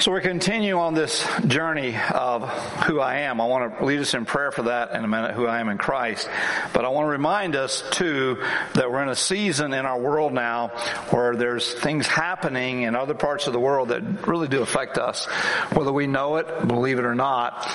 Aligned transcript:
So 0.00 0.10
we 0.10 0.22
continue 0.22 0.78
on 0.78 0.94
this 0.94 1.22
journey 1.46 1.94
of 1.94 2.48
who 2.86 2.98
I 2.98 3.18
am. 3.18 3.42
I 3.42 3.44
want 3.44 3.78
to 3.78 3.84
lead 3.84 4.00
us 4.00 4.14
in 4.14 4.24
prayer 4.24 4.50
for 4.50 4.62
that 4.62 4.92
in 4.92 5.04
a 5.04 5.08
minute, 5.08 5.34
who 5.34 5.46
I 5.46 5.60
am 5.60 5.68
in 5.68 5.76
Christ. 5.76 6.30
But 6.72 6.86
I 6.86 6.88
want 6.88 7.04
to 7.04 7.10
remind 7.10 7.56
us 7.56 7.84
too 7.90 8.42
that 8.72 8.90
we're 8.90 9.02
in 9.02 9.10
a 9.10 9.14
season 9.14 9.74
in 9.74 9.84
our 9.84 10.00
world 10.00 10.32
now 10.32 10.68
where 11.10 11.36
there's 11.36 11.74
things 11.74 12.06
happening 12.06 12.82
in 12.82 12.96
other 12.96 13.12
parts 13.12 13.46
of 13.46 13.52
the 13.52 13.60
world 13.60 13.90
that 13.90 14.26
really 14.26 14.48
do 14.48 14.62
affect 14.62 14.96
us, 14.96 15.26
whether 15.74 15.92
we 15.92 16.06
know 16.06 16.36
it, 16.36 16.66
believe 16.66 16.98
it 16.98 17.04
or 17.04 17.14
not. 17.14 17.68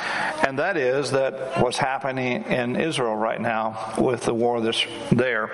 And 0.45 0.57
that 0.57 0.75
is 0.75 1.11
that 1.11 1.61
what's 1.61 1.77
happening 1.77 2.45
in 2.45 2.77
Israel 2.77 3.15
right 3.15 3.39
now 3.39 3.93
with 3.99 4.23
the 4.23 4.33
war 4.33 4.59
that's 4.59 4.83
there. 5.11 5.51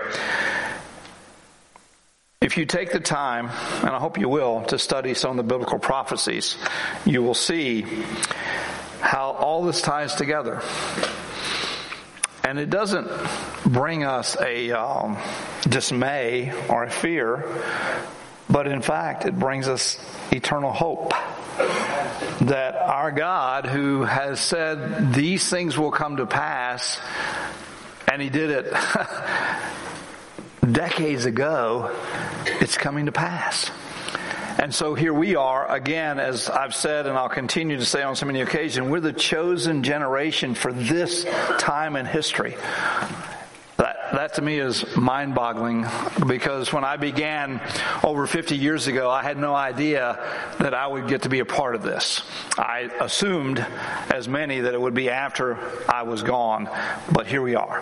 If 2.54 2.58
you 2.60 2.68
take 2.68 2.92
the 2.92 3.00
time, 3.00 3.48
and 3.48 3.90
I 3.90 3.98
hope 3.98 4.20
you 4.20 4.30
will, 4.30 4.62
to 4.66 4.78
study 4.78 5.16
some 5.16 5.32
of 5.32 5.38
the 5.38 5.44
biblical 5.44 5.80
prophecies, 5.80 6.56
you 7.04 7.24
will 7.24 7.34
see 7.34 7.84
how 9.02 9.32
all 9.32 9.64
this 9.64 9.82
ties 9.82 10.14
together. 10.14 10.62
And 12.44 12.60
it 12.60 12.70
doesn't 12.70 13.10
bring 13.66 14.04
us 14.04 14.40
a 14.40 14.70
um, 14.70 15.18
dismay 15.68 16.54
or 16.70 16.84
a 16.84 16.91
fear, 16.91 17.44
but 18.48 18.68
in 18.68 18.84
fact, 18.84 19.26
it 19.26 19.40
brings 19.40 19.68
us 19.68 19.98
eternal 20.32 20.72
hope 20.72 21.16
that 22.41 22.76
our 22.76 23.12
God, 23.12 23.66
who 23.66 24.04
has 24.04 24.40
said 24.40 25.12
these 25.12 25.49
things 25.49 25.76
will 25.76 25.90
come 25.90 26.18
to 26.18 26.27
pass, 26.27 27.02
and 28.08 28.22
He 28.22 28.30
did 28.30 28.52
it 28.52 28.74
decades 30.72 31.26
ago, 31.26 31.91
it's 32.62 32.77
coming 32.77 33.08
to 33.08 33.12
pass. 33.12 33.70
And 34.59 34.73
so 34.73 34.94
here 34.94 35.13
we 35.13 35.35
are 35.35 35.70
again, 35.70 36.20
as 36.20 36.49
I've 36.49 36.76
said 36.76 37.08
and 37.08 37.17
I'll 37.17 37.27
continue 37.27 37.77
to 37.77 37.85
say 37.85 38.04
on 38.04 38.16
so 38.16 38.26
many 38.26 38.41
occasions, 38.41 38.88
we're 38.88 38.99
the 38.99 39.12
chosen 39.12 39.84
generation 39.84 40.55
for 40.55 40.71
this 40.71 41.26
time 41.57 41.96
in 41.96 42.05
history 42.05 42.55
that 44.14 44.36
to 44.36 44.42
me 44.44 44.60
is 44.60 44.96
mind 44.96 45.34
boggling 45.34 45.88
because 46.28 46.72
when 46.72 46.84
I 46.84 46.98
began 46.98 47.60
over 48.04 48.28
50 48.28 48.56
years 48.56 48.86
ago, 48.86 49.10
I 49.10 49.24
had 49.24 49.38
no 49.38 49.56
idea 49.56 50.20
that 50.60 50.76
I 50.76 50.86
would 50.86 51.08
get 51.08 51.24
to 51.24 51.30
be 51.30 51.40
a 51.40 51.46
part 51.46 51.74
of 51.74 51.82
this. 51.82 52.22
I 52.56 52.91
assumed, 53.02 53.60
as 54.14 54.28
many, 54.28 54.60
that 54.60 54.74
it 54.76 54.80
would 54.80 54.94
be 54.94 55.10
after 55.10 55.58
I 55.91 56.04
was 56.04 56.22
gone, 56.22 56.70
but 57.12 57.26
here 57.26 57.41
we 57.41 57.56
are. 57.56 57.82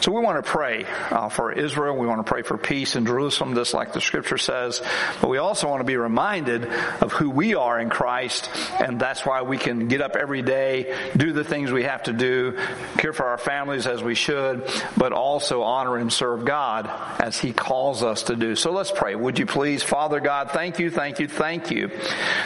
So 0.00 0.12
we 0.12 0.22
want 0.22 0.42
to 0.42 0.50
pray 0.50 0.86
uh, 1.10 1.28
for 1.28 1.52
Israel. 1.52 1.94
We 1.94 2.06
want 2.06 2.24
to 2.24 2.30
pray 2.30 2.40
for 2.40 2.56
peace 2.56 2.96
in 2.96 3.04
Jerusalem, 3.04 3.54
just 3.54 3.74
like 3.74 3.92
the 3.92 4.00
scripture 4.00 4.38
says. 4.38 4.80
But 5.20 5.28
we 5.28 5.36
also 5.36 5.68
want 5.68 5.80
to 5.80 5.84
be 5.84 5.96
reminded 5.96 6.64
of 7.02 7.12
who 7.12 7.28
we 7.28 7.54
are 7.54 7.78
in 7.78 7.90
Christ, 7.90 8.48
and 8.80 8.98
that's 8.98 9.26
why 9.26 9.42
we 9.42 9.58
can 9.58 9.88
get 9.88 10.00
up 10.00 10.16
every 10.16 10.40
day, 10.40 11.10
do 11.16 11.34
the 11.34 11.44
things 11.44 11.70
we 11.70 11.82
have 11.82 12.04
to 12.04 12.14
do, 12.14 12.56
care 12.96 13.12
for 13.12 13.26
our 13.26 13.38
families 13.38 13.86
as 13.86 14.02
we 14.02 14.14
should, 14.14 14.66
but 14.96 15.12
also 15.12 15.65
honor 15.66 15.96
and 15.96 16.12
serve 16.12 16.44
God 16.44 16.90
as 17.20 17.38
He 17.38 17.52
calls 17.52 18.02
us 18.02 18.24
to 18.24 18.36
do. 18.36 18.56
So 18.56 18.72
let's 18.72 18.92
pray. 18.92 19.14
Would 19.14 19.38
you 19.38 19.46
please, 19.46 19.82
Father 19.82 20.20
God, 20.20 20.52
thank 20.52 20.78
you, 20.78 20.90
thank 20.90 21.18
you, 21.18 21.28
thank 21.28 21.70
you 21.70 21.90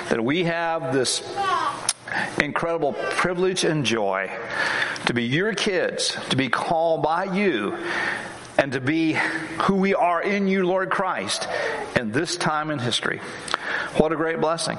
that 0.09 0.25
we 0.25 0.45
have 0.45 0.93
this 0.93 1.23
incredible 2.41 2.95
privilege 2.95 3.65
and 3.65 3.85
joy 3.85 4.31
to 5.07 5.15
be 5.15 5.25
your 5.25 5.55
kids, 5.55 6.17
to 6.31 6.37
be 6.37 6.49
called 6.49 7.03
by 7.03 7.25
you, 7.25 7.77
and 8.59 8.73
to 8.73 8.81
be 8.81 9.17
who 9.63 9.77
we 9.77 9.95
are 9.95 10.23
in 10.23 10.49
you, 10.49 10.67
Lord 10.67 10.91
Christ, 10.91 11.49
in 11.97 12.13
this 12.13 12.37
time 12.37 12.71
in 12.71 12.79
history. 12.79 13.21
What 13.97 14.13
a 14.13 14.17
great 14.17 14.41
blessing 14.41 14.79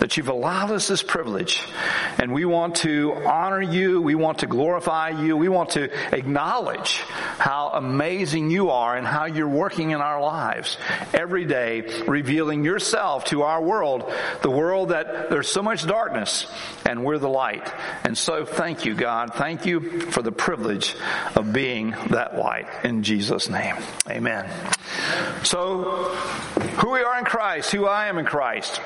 that 0.00 0.16
you've 0.16 0.28
allowed 0.28 0.70
us 0.70 0.88
this 0.88 1.02
privilege. 1.02 1.62
And 2.18 2.32
we 2.32 2.44
want 2.44 2.76
to 2.76 3.14
honor 3.26 3.62
you. 3.62 4.00
We 4.00 4.14
want 4.14 4.38
to 4.38 4.46
glorify 4.46 5.10
you. 5.10 5.36
We 5.36 5.48
want 5.48 5.70
to 5.70 5.90
acknowledge 6.14 6.98
how 7.38 7.70
amazing 7.74 8.50
you 8.50 8.70
are 8.70 8.96
and 8.96 9.06
how 9.06 9.26
you're 9.26 9.48
working 9.48 9.90
in 9.90 10.00
our 10.00 10.20
lives 10.20 10.76
every 11.12 11.44
day, 11.44 12.04
revealing 12.06 12.64
yourself 12.64 13.26
to 13.26 13.42
our 13.42 13.62
world, 13.62 14.12
the 14.42 14.50
world 14.50 14.90
that 14.90 15.30
there's 15.30 15.48
so 15.48 15.62
much 15.62 15.86
darkness 15.86 16.46
and 16.84 17.04
we're 17.04 17.18
the 17.18 17.28
light. 17.28 17.72
And 18.04 18.16
so 18.16 18.44
thank 18.44 18.84
you, 18.84 18.94
God. 18.94 19.34
Thank 19.34 19.66
you 19.66 20.00
for 20.10 20.22
the 20.22 20.32
privilege 20.32 20.94
of 21.34 21.52
being 21.52 21.90
that 22.10 22.38
light 22.38 22.66
in 22.84 23.02
Jesus' 23.02 23.48
name. 23.48 23.76
Amen. 24.08 24.48
So, 25.42 26.14
who 26.78 26.90
we 26.90 27.00
are 27.00 27.18
in 27.18 27.24
Christ, 27.24 27.72
who 27.72 27.86
I 27.86 28.06
am 28.06 28.18
in 28.18 28.26
Christ. 28.26 28.80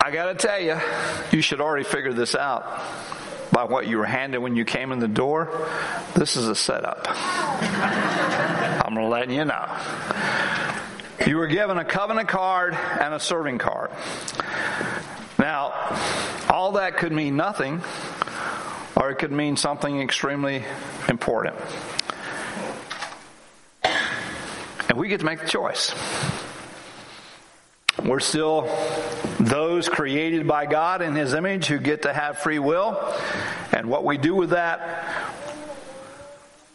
I 0.00 0.10
gotta 0.12 0.34
tell 0.34 0.60
you, 0.60 0.78
you 1.32 1.42
should 1.42 1.60
already 1.60 1.84
figure 1.84 2.12
this 2.12 2.34
out 2.34 2.64
by 3.52 3.64
what 3.64 3.88
you 3.88 3.98
were 3.98 4.04
handed 4.04 4.38
when 4.38 4.54
you 4.54 4.64
came 4.64 4.92
in 4.92 4.98
the 4.98 5.08
door. 5.08 5.68
This 6.14 6.36
is 6.36 6.48
a 6.48 6.54
setup. 6.54 7.06
I'm 7.08 8.94
gonna 8.94 9.08
let 9.08 9.30
you 9.30 9.44
know. 9.44 9.68
You 11.26 11.38
were 11.38 11.48
given 11.48 11.76
a 11.76 11.84
covenant 11.84 12.28
card 12.28 12.74
and 12.74 13.14
a 13.14 13.18
serving 13.18 13.58
card. 13.58 13.90
Now, 15.38 15.72
all 16.48 16.72
that 16.72 16.98
could 16.98 17.12
mean 17.12 17.36
nothing, 17.36 17.82
or 18.96 19.10
it 19.10 19.18
could 19.18 19.32
mean 19.32 19.56
something 19.56 20.00
extremely 20.00 20.62
important. 21.08 21.56
And 23.82 24.96
we 24.96 25.08
get 25.08 25.20
to 25.20 25.26
make 25.26 25.40
the 25.40 25.48
choice. 25.48 25.92
We're 28.06 28.20
still 28.20 28.62
those 29.40 29.88
created 29.88 30.46
by 30.46 30.66
God 30.66 31.02
in 31.02 31.16
His 31.16 31.34
image 31.34 31.66
who 31.66 31.78
get 31.78 32.02
to 32.02 32.12
have 32.12 32.38
free 32.38 32.60
will. 32.60 33.12
And 33.72 33.88
what 33.90 34.04
we 34.04 34.16
do 34.16 34.34
with 34.36 34.50
that 34.50 35.34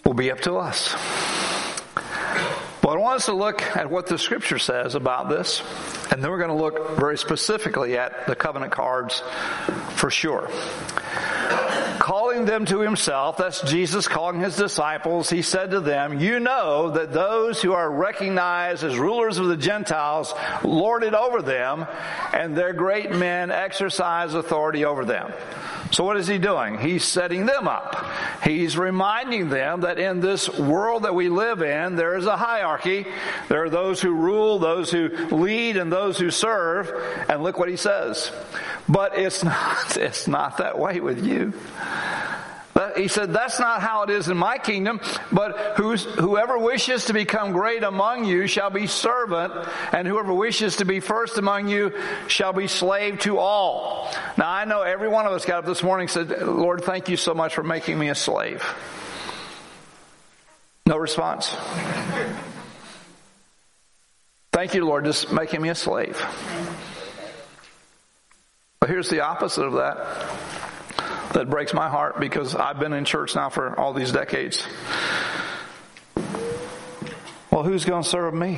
will 0.03 0.13
be 0.13 0.29
up 0.29 0.41
to 0.41 0.55
us. 0.55 0.93
But 2.81 2.89
I 2.89 2.97
want 2.97 3.17
us 3.17 3.27
to 3.27 3.33
look 3.33 3.61
at 3.77 3.89
what 3.89 4.07
the 4.07 4.17
scripture 4.17 4.59
says 4.59 4.95
about 4.95 5.29
this. 5.29 5.61
And 6.11 6.21
then 6.21 6.29
we're 6.31 6.39
going 6.39 6.49
to 6.49 6.55
look 6.61 6.97
very 6.97 7.17
specifically 7.17 7.97
at 7.97 8.27
the 8.27 8.35
covenant 8.35 8.73
cards 8.73 9.23
for 9.95 10.09
sure 10.09 10.49
calling 12.01 12.45
them 12.45 12.65
to 12.65 12.79
himself, 12.79 13.37
that's 13.37 13.61
Jesus 13.61 14.07
calling 14.07 14.39
his 14.39 14.55
disciples, 14.55 15.29
he 15.29 15.43
said 15.43 15.69
to 15.69 15.79
them, 15.79 16.19
You 16.19 16.39
know 16.39 16.89
that 16.89 17.13
those 17.13 17.61
who 17.61 17.73
are 17.73 17.91
recognized 17.91 18.83
as 18.83 18.97
rulers 18.97 19.37
of 19.37 19.45
the 19.45 19.55
Gentiles 19.55 20.33
lord 20.63 21.03
it 21.03 21.13
over 21.13 21.43
them, 21.43 21.85
and 22.33 22.57
their 22.57 22.73
great 22.73 23.11
men 23.11 23.51
exercise 23.51 24.33
authority 24.33 24.83
over 24.83 25.05
them. 25.05 25.31
So 25.91 26.03
what 26.03 26.17
is 26.17 26.25
he 26.25 26.39
doing? 26.39 26.79
He's 26.79 27.03
setting 27.03 27.45
them 27.45 27.67
up. 27.67 28.05
He's 28.43 28.77
reminding 28.77 29.49
them 29.49 29.81
that 29.81 29.99
in 29.99 30.21
this 30.21 30.49
world 30.57 31.03
that 31.03 31.13
we 31.13 31.27
live 31.27 31.61
in, 31.61 31.97
there 31.97 32.15
is 32.15 32.25
a 32.25 32.37
hierarchy. 32.37 33.05
There 33.49 33.63
are 33.63 33.69
those 33.69 34.01
who 34.01 34.13
rule, 34.13 34.57
those 34.57 34.89
who 34.89 35.09
lead, 35.27 35.75
and 35.75 35.91
those 35.91 36.17
who 36.17 36.31
serve. 36.31 36.89
And 37.27 37.43
look 37.43 37.59
what 37.59 37.69
he 37.69 37.75
says. 37.75 38.31
But 38.87 39.17
it's 39.17 39.43
not, 39.43 39.97
it's 39.97 40.27
not 40.27 40.57
that 40.57 40.77
way 40.77 40.99
with 40.99 41.25
you. 41.25 41.53
He 42.95 43.07
said, 43.07 43.33
that's 43.33 43.59
not 43.59 43.81
how 43.81 44.03
it 44.03 44.09
is 44.09 44.27
in 44.27 44.37
my 44.37 44.57
kingdom, 44.57 45.01
but 45.31 45.77
whoever 45.77 46.57
wishes 46.57 47.05
to 47.05 47.13
become 47.13 47.51
great 47.51 47.83
among 47.83 48.25
you 48.25 48.47
shall 48.47 48.69
be 48.69 48.87
servant, 48.87 49.53
and 49.91 50.07
whoever 50.07 50.33
wishes 50.33 50.77
to 50.77 50.85
be 50.85 50.99
first 50.99 51.37
among 51.37 51.67
you 51.67 51.93
shall 52.27 52.53
be 52.53 52.67
slave 52.67 53.19
to 53.19 53.37
all. 53.37 54.11
Now 54.37 54.49
I 54.49 54.65
know 54.65 54.81
every 54.81 55.09
one 55.09 55.25
of 55.25 55.33
us 55.33 55.45
got 55.45 55.59
up 55.59 55.65
this 55.65 55.83
morning 55.83 56.05
and 56.05 56.29
said, 56.29 56.41
Lord, 56.41 56.83
thank 56.83 57.09
you 57.09 57.17
so 57.17 57.33
much 57.33 57.53
for 57.55 57.63
making 57.63 57.99
me 57.99 58.09
a 58.09 58.15
slave. 58.15 58.63
No 60.85 60.97
response. 60.97 61.55
Thank 64.51 64.73
you, 64.73 64.85
Lord, 64.85 65.05
just 65.05 65.31
making 65.31 65.61
me 65.61 65.69
a 65.69 65.75
slave. 65.75 66.21
Here's 68.91 69.09
the 69.09 69.21
opposite 69.21 69.63
of 69.63 69.73
that 69.75 70.05
that 71.33 71.49
breaks 71.49 71.73
my 71.73 71.87
heart 71.87 72.19
because 72.19 72.55
I've 72.55 72.77
been 72.77 72.91
in 72.91 73.05
church 73.05 73.35
now 73.37 73.47
for 73.47 73.79
all 73.79 73.93
these 73.93 74.11
decades. 74.11 74.67
Well, 77.49 77.63
who's 77.63 77.85
going 77.85 78.03
to 78.03 78.09
serve 78.09 78.33
me? 78.33 78.55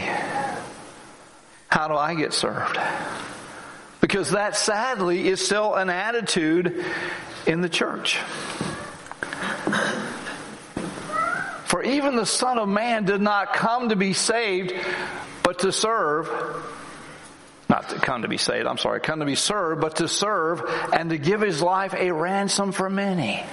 How 1.67 1.87
do 1.87 1.93
I 1.93 2.15
get 2.15 2.33
served? 2.33 2.79
Because 4.01 4.31
that 4.31 4.55
sadly 4.55 5.27
is 5.27 5.39
still 5.39 5.75
an 5.75 5.91
attitude 5.91 6.83
in 7.45 7.61
the 7.61 7.69
church. 7.69 8.17
For 11.65 11.83
even 11.83 12.15
the 12.15 12.25
Son 12.25 12.57
of 12.57 12.67
Man 12.67 13.05
did 13.05 13.21
not 13.21 13.53
come 13.53 13.89
to 13.89 13.95
be 13.95 14.13
saved, 14.13 14.73
but 15.43 15.59
to 15.59 15.71
serve 15.71 16.27
not 17.73 17.89
to 17.89 17.95
come 17.95 18.21
to 18.21 18.27
be 18.27 18.37
saved, 18.37 18.67
I'm 18.67 18.77
sorry, 18.77 18.99
come 18.99 19.19
to 19.19 19.25
be 19.25 19.33
served, 19.33 19.81
but 19.81 19.95
to 19.95 20.07
serve 20.07 20.61
and 20.93 21.09
to 21.09 21.17
give 21.17 21.41
his 21.41 21.59
life 21.59 21.95
a 21.95 22.11
ransom 22.11 22.71
for 22.71 22.87
many. 22.87 23.43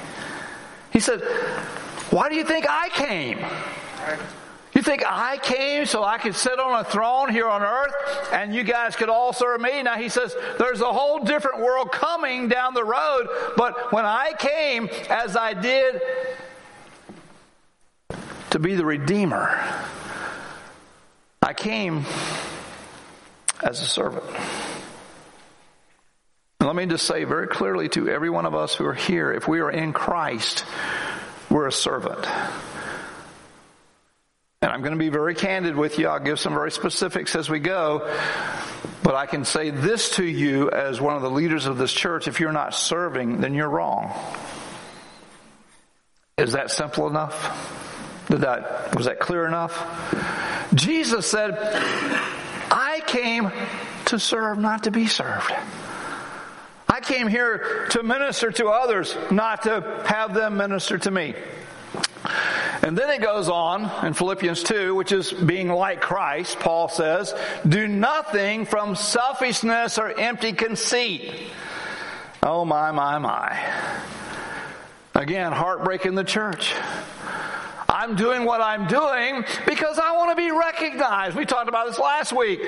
He 0.93 1.01
said, 1.01 1.23
why 2.11 2.29
do 2.29 2.35
you 2.35 2.45
think 2.45 2.67
I 2.69 2.91
came? 2.91 3.39
You 4.75 4.83
think 4.83 5.03
I 5.07 5.39
came 5.39 5.87
so 5.87 6.05
I 6.05 6.19
could 6.19 6.35
sit 6.35 6.59
on 6.59 6.81
a 6.81 6.85
throne 6.85 7.31
here 7.31 7.49
on 7.49 7.63
earth 7.63 7.95
and 8.31 8.55
you 8.55 8.63
guys 8.63 8.95
could 8.95 9.09
all 9.09 9.33
serve 9.33 9.59
me? 9.63 9.83
Now 9.83 9.97
he 9.97 10.11
says 10.11 10.37
there's 10.59 10.83
a 10.83 10.93
whole 10.93 11.21
different 11.21 11.61
world 11.61 11.91
coming 11.91 12.49
down 12.49 12.75
the 12.75 12.85
road, 12.85 13.27
but 13.57 13.91
when 13.91 14.05
I 14.05 14.35
came 14.39 14.91
as 15.09 15.35
I 15.35 15.55
did 15.55 16.03
to 18.51 18.59
be 18.59 18.75
the 18.75 18.85
Redeemer, 18.85 19.59
I 21.41 21.55
came 21.55 22.05
as 23.63 23.81
a 23.81 23.87
servant. 23.87 24.25
And 26.61 26.67
let 26.67 26.77
me 26.77 26.87
just 26.87 27.07
say 27.07 27.25
very 27.25 27.47
clearly 27.47 27.89
to 27.91 28.09
every 28.09 28.31
one 28.31 28.47
of 28.47 28.55
us 28.55 28.75
who 28.75 28.85
are 28.87 28.95
here, 28.95 29.33
if 29.33 29.49
we 29.49 29.61
are 29.61 29.71
in 29.71 29.93
Christ, 29.93 30.65
we're 31.49 31.67
a 31.67 31.73
servant. 31.73 32.27
And 34.63 34.71
I'm 34.71 34.83
going 34.83 34.93
to 34.93 34.99
be 34.99 35.09
very 35.09 35.35
candid 35.35 35.75
with 35.75 35.99
you. 35.99 36.09
I'll 36.09 36.21
give 36.21 36.39
some 36.39 36.53
very 36.53 36.71
specifics 36.71 37.35
as 37.35 37.49
we 37.49 37.61
go. 37.61 38.07
But 39.03 39.15
I 39.15 39.25
can 39.25 39.47
say 39.47 39.71
this 39.71 40.11
to 40.17 40.25
you 40.25 40.71
as 40.71 41.01
one 41.01 41.17
of 41.17 41.23
the 41.23 41.31
leaders 41.31 41.65
of 41.65 41.79
this 41.79 41.93
church. 41.93 42.29
If 42.29 42.41
you're 42.41 42.53
not 42.53 42.75
serving, 42.75 43.41
then 43.41 43.55
you're 43.55 43.71
wrong. 43.71 44.13
Is 46.37 46.53
that 46.53 46.71
simple 46.71 47.07
enough? 47.09 48.27
Did 48.29 48.43
that, 48.43 48.95
was 48.95 49.07
that 49.07 49.19
clear 49.19 49.47
enough? 49.47 49.75
Jesus 50.75 51.27
said, 51.27 51.57
came 53.11 53.51
to 54.07 54.19
serve, 54.19 54.59
not 54.59 54.85
to 54.85 54.91
be 54.91 55.07
served. 55.07 55.53
I 56.89 57.01
came 57.01 57.29
here 57.29 57.87
to 57.91 58.03
minister 58.03 58.51
to 58.53 58.69
others, 58.69 59.17
not 59.31 59.63
to 59.63 60.03
have 60.07 60.35
them 60.35 60.57
minister 60.57 60.99
to 60.99 61.11
me. 61.11 61.35
And 62.83 62.97
then 62.97 63.11
it 63.11 63.21
goes 63.21 63.49
on 63.49 63.91
in 64.07 64.15
Philippians 64.15 64.63
2, 64.63 64.95
which 64.95 65.13
is 65.13 65.33
being 65.33 65.69
like 65.69 66.01
Christ, 66.01 66.59
Paul 66.61 66.89
says, 66.89 67.35
do 67.69 67.87
nothing 67.87 68.65
from 68.65 68.97
selfishness 68.97 69.99
or 69.99 70.09
empty 70.11 70.53
conceit. 70.53 71.33
Oh 72.43 72.65
my, 72.65 72.91
my, 72.91 73.19
my. 73.19 73.61
Again, 75.15 75.53
heartbreak 75.53 76.07
in 76.07 76.15
the 76.15 76.25
church. 76.25 76.73
I'm 78.01 78.17
doing 78.17 78.47
what 78.47 78.63
I'm 78.63 78.87
doing 78.87 79.45
because 79.67 79.99
I 79.99 80.13
want 80.13 80.31
to 80.31 80.35
be 80.35 80.51
recognized. 80.51 81.37
We 81.37 81.45
talked 81.45 81.69
about 81.69 81.87
this 81.87 81.99
last 81.99 82.33
week. 82.33 82.63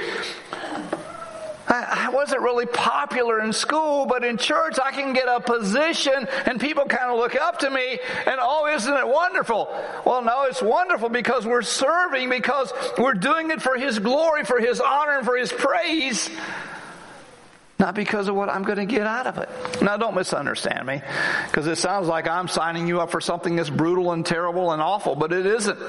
I 1.67 2.11
wasn't 2.12 2.43
really 2.43 2.67
popular 2.67 3.40
in 3.40 3.55
school, 3.55 4.05
but 4.05 4.25
in 4.25 4.37
church 4.37 4.79
I 4.84 4.90
can 4.90 5.14
get 5.14 5.29
a 5.29 5.40
position 5.40 6.29
and 6.44 6.61
people 6.61 6.84
kind 6.84 7.11
of 7.11 7.17
look 7.19 7.34
up 7.34 7.61
to 7.61 7.70
me 7.70 7.99
and 8.26 8.40
oh, 8.43 8.67
isn't 8.67 8.94
it 8.94 9.08
wonderful? 9.08 9.75
Well, 10.05 10.20
no, 10.20 10.43
it's 10.43 10.61
wonderful 10.61 11.08
because 11.08 11.46
we're 11.46 11.62
serving, 11.62 12.29
because 12.29 12.70
we're 12.99 13.14
doing 13.14 13.50
it 13.50 13.62
for 13.62 13.79
His 13.79 13.99
glory, 14.00 14.44
for 14.44 14.61
His 14.61 14.81
honor, 14.81 15.17
and 15.17 15.25
for 15.25 15.38
His 15.38 15.50
praise. 15.50 16.29
Not 17.82 17.96
because 17.96 18.29
of 18.29 18.37
what 18.37 18.49
I'm 18.49 18.62
going 18.62 18.79
to 18.79 18.87
get 18.87 19.08
out 19.08 19.26
of 19.26 19.38
it. 19.38 19.49
Now 19.82 19.96
don't 19.96 20.14
misunderstand 20.14 20.87
me, 20.87 21.02
because 21.46 21.67
it 21.67 21.79
sounds 21.79 22.06
like 22.06 22.29
I'm 22.29 22.46
signing 22.46 22.87
you 22.87 23.00
up 23.00 23.11
for 23.11 23.20
something 23.20 23.56
that's 23.56 23.70
brutal 23.70 24.12
and 24.12 24.25
terrible 24.25 24.70
and 24.70 24.81
awful, 24.81 25.17
but 25.17 25.32
it 25.32 25.46
isn't. 25.46 25.81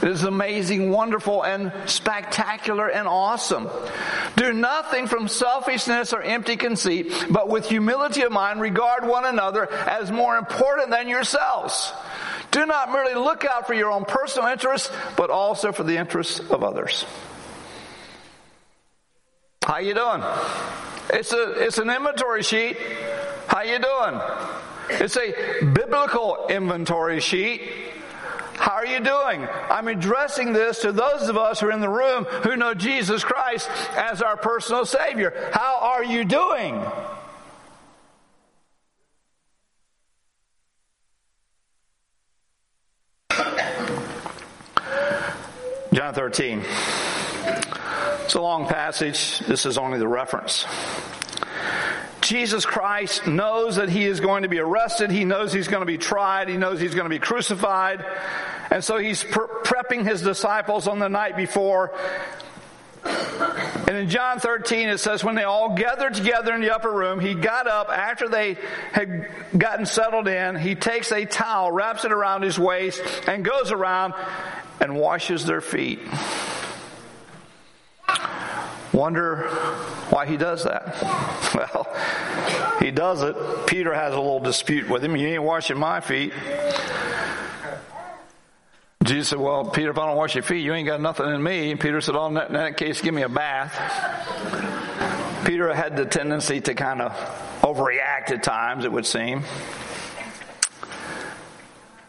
It 0.00 0.08
is 0.10 0.22
amazing, 0.22 0.92
wonderful, 0.92 1.42
and 1.44 1.72
spectacular 1.86 2.88
and 2.88 3.08
awesome. 3.08 3.68
Do 4.36 4.52
nothing 4.52 5.08
from 5.08 5.26
selfishness 5.26 6.12
or 6.12 6.22
empty 6.22 6.54
conceit, 6.54 7.12
but 7.28 7.48
with 7.48 7.68
humility 7.68 8.22
of 8.22 8.30
mind 8.30 8.60
regard 8.60 9.04
one 9.04 9.24
another 9.24 9.68
as 9.72 10.12
more 10.12 10.36
important 10.36 10.90
than 10.90 11.08
yourselves. 11.08 11.92
Do 12.52 12.64
not 12.64 12.92
merely 12.92 13.14
look 13.14 13.44
out 13.44 13.66
for 13.66 13.74
your 13.74 13.90
own 13.90 14.04
personal 14.04 14.48
interests, 14.50 14.88
but 15.16 15.30
also 15.30 15.72
for 15.72 15.82
the 15.82 15.96
interests 15.96 16.38
of 16.38 16.62
others. 16.62 17.04
How 19.64 19.78
you 19.78 19.94
doing? 19.94 20.22
It's 21.10 21.32
a 21.32 21.50
it's 21.64 21.78
an 21.78 21.90
inventory 21.90 22.42
sheet. 22.42 22.78
How 23.46 23.62
you 23.62 23.78
doing? 23.78 24.20
It's 24.90 25.16
a 25.16 25.64
biblical 25.64 26.46
inventory 26.48 27.20
sheet. 27.20 27.62
How 28.56 28.72
are 28.72 28.86
you 28.86 29.00
doing? 29.00 29.46
I'm 29.68 29.88
addressing 29.88 30.52
this 30.52 30.80
to 30.80 30.92
those 30.92 31.28
of 31.28 31.36
us 31.36 31.60
who 31.60 31.66
are 31.66 31.72
in 31.72 31.80
the 31.80 31.88
room 31.88 32.24
who 32.24 32.56
know 32.56 32.72
Jesus 32.72 33.24
Christ 33.24 33.68
as 33.96 34.22
our 34.22 34.36
personal 34.36 34.86
Savior. 34.86 35.50
How 35.52 35.78
are 35.80 36.04
you 36.04 36.24
doing? 36.24 36.82
John 45.92 46.14
13. 46.14 46.62
It's 48.24 48.34
a 48.34 48.40
long 48.40 48.66
passage. 48.66 49.40
This 49.40 49.66
is 49.66 49.76
only 49.76 49.98
the 49.98 50.08
reference. 50.08 50.64
Jesus 52.22 52.64
Christ 52.64 53.26
knows 53.26 53.76
that 53.76 53.90
he 53.90 54.06
is 54.06 54.20
going 54.20 54.44
to 54.44 54.48
be 54.48 54.58
arrested. 54.58 55.10
He 55.10 55.26
knows 55.26 55.52
he's 55.52 55.68
going 55.68 55.82
to 55.82 55.86
be 55.86 55.98
tried. 55.98 56.48
He 56.48 56.56
knows 56.56 56.80
he's 56.80 56.94
going 56.94 57.04
to 57.04 57.10
be 57.10 57.18
crucified. 57.18 58.02
And 58.70 58.82
so 58.82 58.96
he's 58.96 59.22
prepping 59.22 60.06
his 60.06 60.22
disciples 60.22 60.88
on 60.88 60.98
the 61.00 61.08
night 61.08 61.36
before. 61.36 61.92
And 63.04 63.94
in 63.94 64.08
John 64.08 64.40
13, 64.40 64.88
it 64.88 64.98
says, 64.98 65.22
when 65.22 65.34
they 65.34 65.44
all 65.44 65.76
gathered 65.76 66.14
together 66.14 66.54
in 66.54 66.62
the 66.62 66.74
upper 66.74 66.90
room, 66.90 67.20
he 67.20 67.34
got 67.34 67.66
up 67.66 67.90
after 67.90 68.30
they 68.30 68.56
had 68.92 69.28
gotten 69.56 69.84
settled 69.84 70.28
in. 70.28 70.56
He 70.56 70.74
takes 70.74 71.12
a 71.12 71.26
towel, 71.26 71.70
wraps 71.70 72.06
it 72.06 72.12
around 72.12 72.40
his 72.40 72.58
waist, 72.58 73.02
and 73.28 73.44
goes 73.44 73.70
around 73.70 74.14
and 74.80 74.96
washes 74.96 75.44
their 75.44 75.60
feet. 75.60 76.00
Wonder 78.94 79.48
why 80.10 80.24
he 80.24 80.36
does 80.36 80.64
that. 80.64 80.94
Well, 81.54 81.86
he 82.80 82.90
does 82.90 83.22
it. 83.22 83.36
Peter 83.68 83.94
has 83.94 84.12
a 84.12 84.16
little 84.16 84.40
dispute 84.40 84.88
with 84.88 85.04
him. 85.04 85.14
You 85.14 85.28
ain't 85.28 85.42
washing 85.44 85.78
my 85.78 86.00
feet. 86.00 86.32
Jesus 89.04 89.28
said, 89.28 89.38
Well, 89.38 89.66
Peter, 89.66 89.90
if 89.90 89.98
I 89.98 90.06
don't 90.06 90.16
wash 90.16 90.34
your 90.34 90.42
feet, 90.42 90.64
you 90.64 90.74
ain't 90.74 90.88
got 90.88 91.00
nothing 91.00 91.28
in 91.28 91.40
me. 91.40 91.70
And 91.70 91.78
Peter 91.78 92.00
said, 92.00 92.16
Oh, 92.16 92.26
in 92.26 92.34
that, 92.34 92.48
in 92.48 92.54
that 92.54 92.76
case, 92.76 93.00
give 93.02 93.14
me 93.14 93.22
a 93.22 93.28
bath. 93.28 93.72
Peter 95.46 95.72
had 95.72 95.96
the 95.96 96.06
tendency 96.06 96.60
to 96.62 96.74
kind 96.74 97.00
of 97.00 97.12
overreact 97.60 98.32
at 98.32 98.42
times, 98.42 98.84
it 98.84 98.90
would 98.90 99.06
seem. 99.06 99.44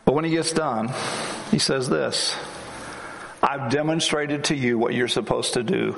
But 0.05 0.15
when 0.15 0.25
he 0.25 0.31
gets 0.31 0.53
done, 0.53 0.89
he 1.51 1.59
says 1.59 1.87
this 1.87 2.35
I've 3.47 3.69
demonstrated 3.69 4.45
to 4.45 4.55
you 4.55 4.79
what 4.79 4.95
you're 4.95 5.07
supposed 5.07 5.53
to 5.53 5.61
do. 5.61 5.91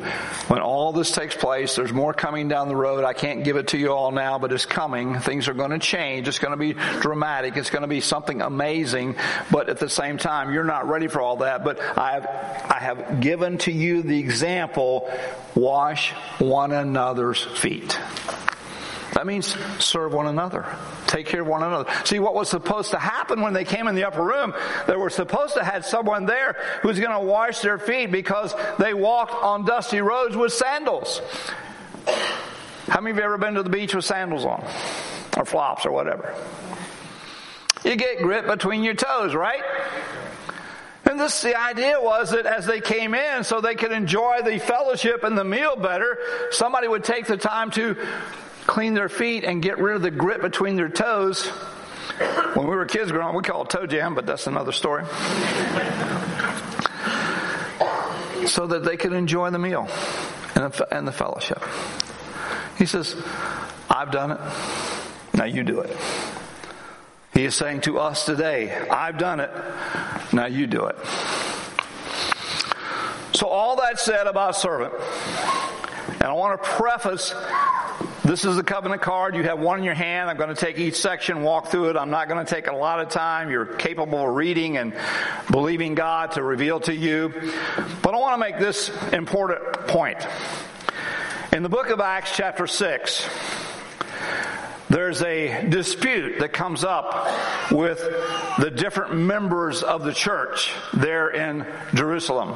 When 0.50 0.60
all 0.60 0.92
this 0.92 1.12
takes 1.12 1.34
place, 1.34 1.78
there's 1.78 1.94
more 1.94 2.14
coming 2.14 2.50
down 2.50 2.68
the 2.68 2.76
road. 2.76 3.06
I 3.06 3.14
can't 3.14 3.46
give 3.46 3.56
it 3.56 3.70
to 3.70 3.78
you 3.78 3.94
all 3.94 4.12
now, 4.12 4.38
but 4.38 4.52
it's 4.52 4.66
coming. 4.66 5.18
Things 5.20 5.48
are 5.48 5.54
going 5.54 5.72
to 5.72 5.80
change. 5.80 6.28
It's 6.28 6.40
going 6.40 6.52
to 6.52 6.58
be 6.58 6.74
dramatic. 7.00 7.56
It's 7.56 7.70
going 7.70 7.84
to 7.84 7.88
be 7.88 8.02
something 8.02 8.42
amazing. 8.42 9.16
But 9.50 9.70
at 9.70 9.80
the 9.80 9.88
same 9.88 10.18
time, 10.18 10.54
you're 10.54 10.66
not 10.66 10.90
ready 10.90 11.08
for 11.08 11.22
all 11.22 11.38
that. 11.38 11.64
But 11.64 11.80
I 11.80 12.12
have, 12.12 12.26
I 12.26 12.80
have 12.82 13.22
given 13.22 13.60
to 13.60 13.72
you 13.72 14.02
the 14.02 14.20
example, 14.20 15.10
wash 15.56 16.12
one 16.40 16.74
another's 16.74 17.42
feet. 17.42 17.98
That 19.18 19.26
means 19.26 19.58
serve 19.80 20.14
one 20.14 20.28
another. 20.28 20.64
Take 21.08 21.26
care 21.26 21.42
of 21.42 21.48
one 21.48 21.64
another. 21.64 21.92
See, 22.06 22.20
what 22.20 22.36
was 22.36 22.50
supposed 22.50 22.92
to 22.92 23.00
happen 23.00 23.42
when 23.42 23.52
they 23.52 23.66
came 23.66 23.88
in 23.88 23.96
the 23.96 24.04
upper 24.04 24.24
room, 24.24 24.54
they 24.86 24.96
were 24.96 25.10
supposed 25.10 25.56
to 25.56 25.64
have 25.64 25.88
someone 25.88 26.28
there 26.28 26.56
who's 26.84 27.00
going 27.00 27.20
to 27.20 27.26
wash 27.26 27.62
their 27.62 27.80
feet 27.80 28.12
because 28.12 28.54
they 28.78 28.94
walked 28.94 29.34
on 29.34 29.66
dusty 29.66 30.02
roads 30.02 30.38
with 30.38 30.54
sandals. 30.54 31.20
How 32.88 33.02
many 33.02 33.10
of 33.10 33.18
you 33.18 33.24
ever 33.24 33.40
been 33.40 33.56
to 33.56 33.64
the 33.64 33.72
beach 33.72 33.96
with 33.96 34.06
sandals 34.06 34.46
on? 34.46 34.64
Or 35.36 35.46
flops 35.46 35.88
or 35.88 35.92
whatever? 35.92 36.36
You 37.84 37.96
get 37.96 38.20
grit 38.20 38.46
between 38.46 38.84
your 38.84 38.94
toes, 38.94 39.34
right? 39.34 39.64
And 41.10 41.20
this, 41.20 41.42
the 41.42 41.60
idea 41.60 42.00
was 42.00 42.30
that 42.30 42.46
as 42.46 42.68
they 42.68 42.82
came 42.82 43.16
in, 43.16 43.44
so 43.44 43.62
they 43.62 43.74
could 43.74 43.94
enjoy 43.94 44.42
the 44.44 44.60
fellowship 44.60 45.24
and 45.24 45.36
the 45.36 45.44
meal 45.44 45.76
better, 45.76 46.20
somebody 46.52 46.88
would 46.88 47.04
take 47.04 47.26
the 47.26 47.38
time 47.38 47.72
to 47.72 47.98
clean 48.78 48.94
their 48.94 49.10
feet 49.10 49.44
and 49.44 49.60
get 49.64 49.80
rid 49.80 49.96
of 49.96 50.04
the 50.04 50.12
grit 50.12 50.40
between 50.40 50.76
their 50.76 50.88
toes. 50.88 51.48
When 52.54 52.68
we 52.68 52.76
were 52.76 52.86
kids 52.86 53.12
growing 53.12 53.30
up, 53.30 53.34
we 53.34 53.42
it 53.42 53.72
toe 53.72 53.88
jam, 53.88 54.14
but 54.14 54.28
that's 54.28 54.46
another 54.46 54.72
story. 54.72 55.04
so 58.46 58.68
that 58.68 58.84
they 58.86 58.96
could 58.96 59.14
enjoy 59.14 59.50
the 59.50 59.58
meal 59.58 59.90
and 60.54 60.72
the, 60.72 60.96
and 60.96 61.08
the 61.08 61.12
fellowship. 61.12 61.64
He 62.78 62.86
says, 62.86 63.16
I've 63.90 64.12
done 64.12 64.34
it. 64.34 64.40
Now 65.34 65.46
you 65.46 65.64
do 65.64 65.80
it. 65.80 65.98
He 67.34 67.46
is 67.46 67.56
saying 67.56 67.82
to 67.82 67.98
us 67.98 68.28
today, 68.28 68.72
I've 68.92 69.18
done 69.18 69.40
it. 69.40 69.50
Now 70.32 70.46
you 70.46 70.68
do 70.68 70.86
it. 70.86 70.98
So 73.34 73.48
all 73.48 73.78
that 73.78 74.00
said 74.00 74.28
about 74.28 74.56
servant, 74.56 74.94
and 76.20 76.26
I 76.26 76.34
want 76.34 76.62
to 76.62 76.70
preface 76.70 77.34
this 78.28 78.44
is 78.44 78.58
the 78.58 78.64
covenant 78.64 79.02
card. 79.02 79.36
You 79.36 79.44
have 79.44 79.60
one 79.60 79.80
in 79.80 79.86
your 79.86 79.94
hand. 79.94 80.30
I'm 80.30 80.36
going 80.38 80.54
to 80.54 80.56
take 80.56 80.78
each 80.78 80.96
section, 80.96 81.44
walk 81.44 81.68
through 81.68 81.92
it. 81.92 81.98
I'm 81.98 82.10
not 82.10 82.28
going 82.28 82.46
to 82.46 82.50
take 82.50 82.68
a 82.68 82.76
lot 82.76 83.00
of 83.00 83.10
time. 83.10 83.50
You're 83.50 83.66
capable 83.66 84.28
of 84.28 84.36
reading 84.36 84.78
and 84.78 84.94
believing 85.50 85.96
God 85.96 86.34
to 86.34 86.44
reveal 86.44 86.82
to 86.82 86.94
you. 86.94 87.34
But 88.02 88.14
I 88.14 88.18
want 88.18 88.34
to 88.34 88.38
make 88.38 88.60
this 88.60 88.90
important 89.14 89.88
point. 89.88 90.18
In 91.54 91.64
the 91.64 91.70
book 91.70 91.90
of 91.90 92.02
Acts, 92.02 92.36
chapter 92.36 92.68
6, 92.68 93.30
there's 94.90 95.22
a 95.22 95.66
dispute 95.70 96.40
that 96.40 96.52
comes 96.52 96.84
up 96.84 97.72
with 97.72 98.00
the 98.60 98.70
different 98.70 99.16
members 99.16 99.84
of 99.84 100.04
the 100.04 100.14
church 100.14 100.74
there 100.94 101.30
in 101.30 101.66
Jerusalem. 101.94 102.56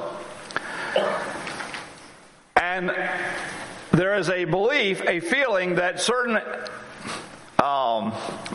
And 2.55 2.91
there 3.91 4.17
is 4.17 4.29
a 4.29 4.45
belief, 4.45 5.01
a 5.07 5.19
feeling 5.19 5.75
that 5.75 5.99
certain 5.99 6.37
um, 7.61 8.11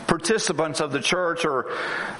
participants 0.07 0.81
of 0.81 0.91
the 0.91 0.99
church, 0.99 1.45
or 1.45 1.71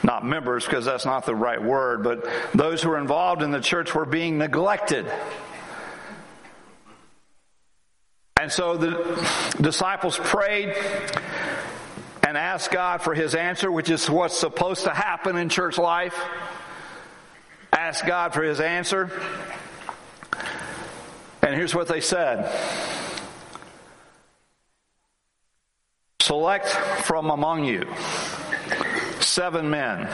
not 0.04 0.26
members 0.26 0.66
because 0.66 0.86
that's 0.86 1.06
not 1.06 1.26
the 1.26 1.36
right 1.36 1.62
word, 1.62 2.04
but 2.04 2.26
those 2.54 2.82
who 2.82 2.90
were 2.90 2.98
involved 2.98 3.42
in 3.42 3.52
the 3.52 3.60
church 3.60 3.94
were 3.94 4.06
being 4.06 4.38
neglected. 4.38 5.12
And 8.40 8.52
so 8.52 8.78
the 8.78 9.30
disciples 9.60 10.18
prayed 10.18 10.74
and 12.26 12.38
asked 12.38 12.72
God 12.72 13.02
for 13.02 13.14
his 13.14 13.36
answer, 13.36 13.72
which 13.72 13.90
is 13.90 14.10
what's 14.10 14.38
supposed 14.38 14.84
to 14.84 14.92
happen 14.92 15.38
in 15.38 15.50
church 15.50 15.78
life. 15.78 16.18
Ask 17.74 18.06
God 18.06 18.34
for 18.34 18.44
his 18.44 18.60
answer. 18.60 19.12
And 21.42 21.56
here's 21.56 21.74
what 21.74 21.88
they 21.88 22.02
said 22.02 22.54
Select 26.28 26.68
from 26.68 27.30
among 27.30 27.64
you 27.64 27.88
seven 29.22 29.70
men 29.70 30.10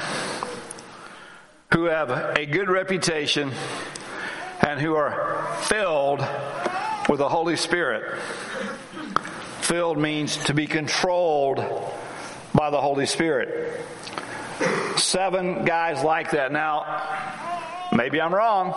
who 1.73 1.85
have 1.85 2.11
a 2.37 2.45
good 2.45 2.69
reputation 2.69 3.51
and 4.61 4.79
who 4.79 4.93
are 4.93 5.43
filled 5.63 6.19
with 7.09 7.17
the 7.17 7.27
Holy 7.27 7.55
Spirit. 7.55 8.21
Filled 9.61 9.97
means 9.97 10.37
to 10.43 10.53
be 10.53 10.67
controlled 10.67 11.57
by 12.53 12.69
the 12.69 12.79
Holy 12.79 13.07
Spirit. 13.07 13.83
Seven 14.97 15.65
guys 15.65 16.03
like 16.03 16.29
that. 16.29 16.51
Now, 16.51 17.89
maybe 17.91 18.21
I'm 18.21 18.35
wrong, 18.35 18.75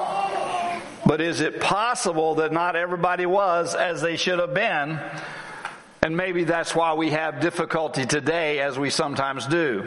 but 1.05 1.21
is 1.21 1.43
it 1.43 1.61
possible 1.61 2.37
that 2.37 2.51
not 2.51 2.77
everybody 2.77 3.27
was 3.27 3.75
as 3.75 4.01
they 4.01 4.17
should 4.17 4.39
have 4.39 4.55
been? 4.55 4.99
And 6.07 6.17
maybe 6.17 6.45
that's 6.45 6.73
why 6.73 6.95
we 6.95 7.11
have 7.11 7.41
difficulty 7.41 8.07
today 8.07 8.61
as 8.61 8.79
we 8.79 8.91
sometimes 8.91 9.45
do. 9.45 9.85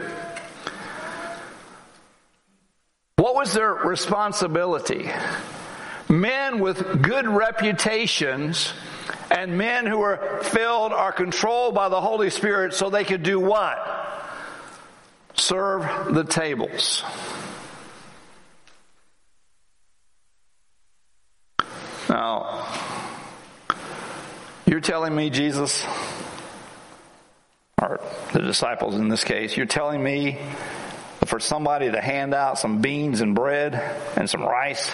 What 3.16 3.34
was 3.34 3.54
their 3.54 3.72
responsibility? 3.72 5.10
Men 6.10 6.58
with 6.58 7.00
good 7.00 7.26
reputations 7.26 8.74
and 9.30 9.56
men 9.56 9.86
who 9.86 9.96
were 9.96 10.42
filled 10.42 10.92
are 10.92 11.10
controlled 11.10 11.74
by 11.74 11.88
the 11.88 12.02
Holy 12.02 12.28
Spirit 12.28 12.74
so 12.74 12.90
they 12.90 13.04
could 13.04 13.22
do 13.22 13.40
what? 13.40 13.78
Serve 15.32 16.12
the 16.12 16.24
tables. 16.24 17.02
Now, 22.10 22.49
you're 24.80 24.98
telling 24.98 25.14
me, 25.14 25.28
Jesus, 25.28 25.84
or 27.82 28.00
the 28.32 28.38
disciples 28.38 28.94
in 28.94 29.08
this 29.08 29.24
case, 29.24 29.54
you're 29.54 29.66
telling 29.66 30.02
me 30.02 30.38
for 31.26 31.38
somebody 31.38 31.90
to 31.90 32.00
hand 32.00 32.32
out 32.32 32.58
some 32.58 32.80
beans 32.80 33.20
and 33.20 33.34
bread 33.34 33.74
and 34.16 34.30
some 34.30 34.42
rice, 34.42 34.90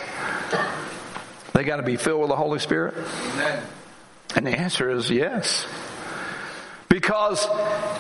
they 1.53 1.63
got 1.63 1.77
to 1.77 1.85
be 1.85 1.95
filled 1.95 2.23
with 2.23 2.31
the 2.31 2.37
Holy 2.37 2.59
Spirit? 2.59 2.95
Amen. 3.35 3.63
And 4.35 4.45
the 4.45 4.59
answer 4.59 4.91
is 4.91 5.09
yes. 5.09 5.69
Because 6.89 7.47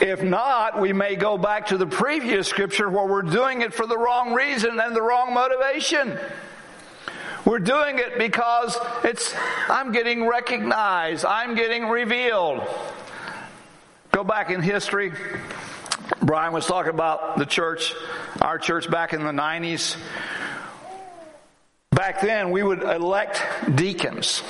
if 0.00 0.25
not, 0.25 0.81
we 0.81 0.93
may 0.93 1.14
go 1.14 1.38
back 1.38 1.66
to 1.66 1.78
the 1.78 1.87
previous 1.87 2.49
scripture 2.49 2.90
where 2.90 3.07
we're 3.07 3.23
doing 3.23 3.62
it 3.62 3.73
for 3.73 3.87
the 3.87 3.97
wrong 3.97 4.35
reason 4.35 4.81
and 4.81 4.97
the 4.97 5.02
wrong 5.02 5.33
motivation. 5.33 6.19
We're 7.47 7.61
doing 7.61 8.00
it 8.00 8.19
because 8.19 8.76
it's, 9.05 9.33
I'm 9.69 9.93
getting 9.93 10.26
recognized. 10.26 11.25
I'm 11.25 11.55
getting 11.55 11.87
revealed. 11.87 12.61
Go 14.11 14.25
back 14.25 14.50
in 14.50 14.61
history. 14.62 15.12
Brian 16.21 16.53
was 16.53 16.67
talking 16.67 16.91
about 16.91 17.38
the 17.38 17.47
church, 17.47 17.95
our 18.41 18.59
church 18.59 18.91
back 18.91 19.12
in 19.12 19.23
the 19.23 19.31
90s. 19.31 19.97
Back 21.93 22.21
then, 22.21 22.50
we 22.50 22.65
would 22.65 22.83
elect 22.83 23.41
deacons. 23.76 24.43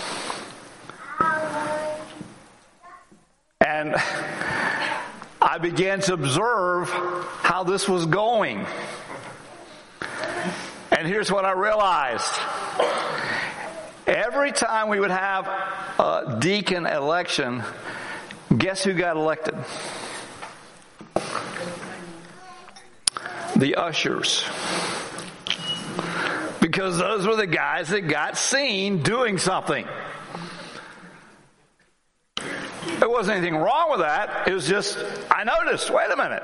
And 3.61 3.95
I 5.43 5.59
began 5.61 6.01
to 6.01 6.15
observe 6.15 6.89
how 7.43 7.63
this 7.63 7.87
was 7.87 8.07
going. 8.07 8.65
And 10.91 11.07
here's 11.07 11.31
what 11.31 11.45
I 11.45 11.53
realized. 11.53 12.33
Every 14.07 14.53
time 14.53 14.89
we 14.89 15.01
would 15.01 15.11
have 15.11 15.47
a 15.47 16.39
deacon 16.41 16.87
election, 16.87 17.63
guess 18.57 18.85
who 18.85 18.93
got 18.95 19.17
elected? 19.17 19.55
The 23.57 23.75
ushers. 23.77 24.45
Because 26.61 26.99
those 26.99 27.27
were 27.27 27.37
the 27.37 27.47
guys 27.47 27.89
that 27.89 28.03
got 28.03 28.37
seen 28.37 29.03
doing 29.03 29.39
something. 29.39 29.87
There 32.99 33.11
wasn't 33.11 33.39
anything 33.39 33.57
wrong 33.57 33.91
with 33.91 34.01
that. 34.01 34.49
It 34.49 34.53
was 34.53 34.67
just, 34.67 34.99
I 35.31 35.45
noticed, 35.45 35.91
wait 35.91 36.11
a 36.11 36.17
minute. 36.17 36.43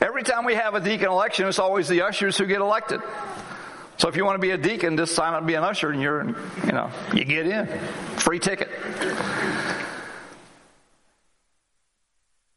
Every 0.00 0.22
time 0.22 0.44
we 0.44 0.54
have 0.54 0.74
a 0.74 0.80
deacon 0.80 1.08
election, 1.08 1.46
it's 1.46 1.58
always 1.58 1.88
the 1.88 2.02
ushers 2.02 2.36
who 2.36 2.46
get 2.46 2.60
elected. 2.60 3.00
So 4.02 4.08
if 4.08 4.16
you 4.16 4.24
want 4.24 4.34
to 4.34 4.44
be 4.44 4.50
a 4.50 4.58
deacon, 4.58 4.96
just 4.96 5.14
sign 5.14 5.32
up 5.32 5.42
to 5.42 5.46
be 5.46 5.54
an 5.54 5.62
usher 5.62 5.90
and 5.90 6.02
you're, 6.02 6.26
you 6.66 6.72
know, 6.72 6.90
you 7.14 7.24
get 7.24 7.46
in. 7.46 7.68
Free 8.16 8.40
ticket. 8.40 8.68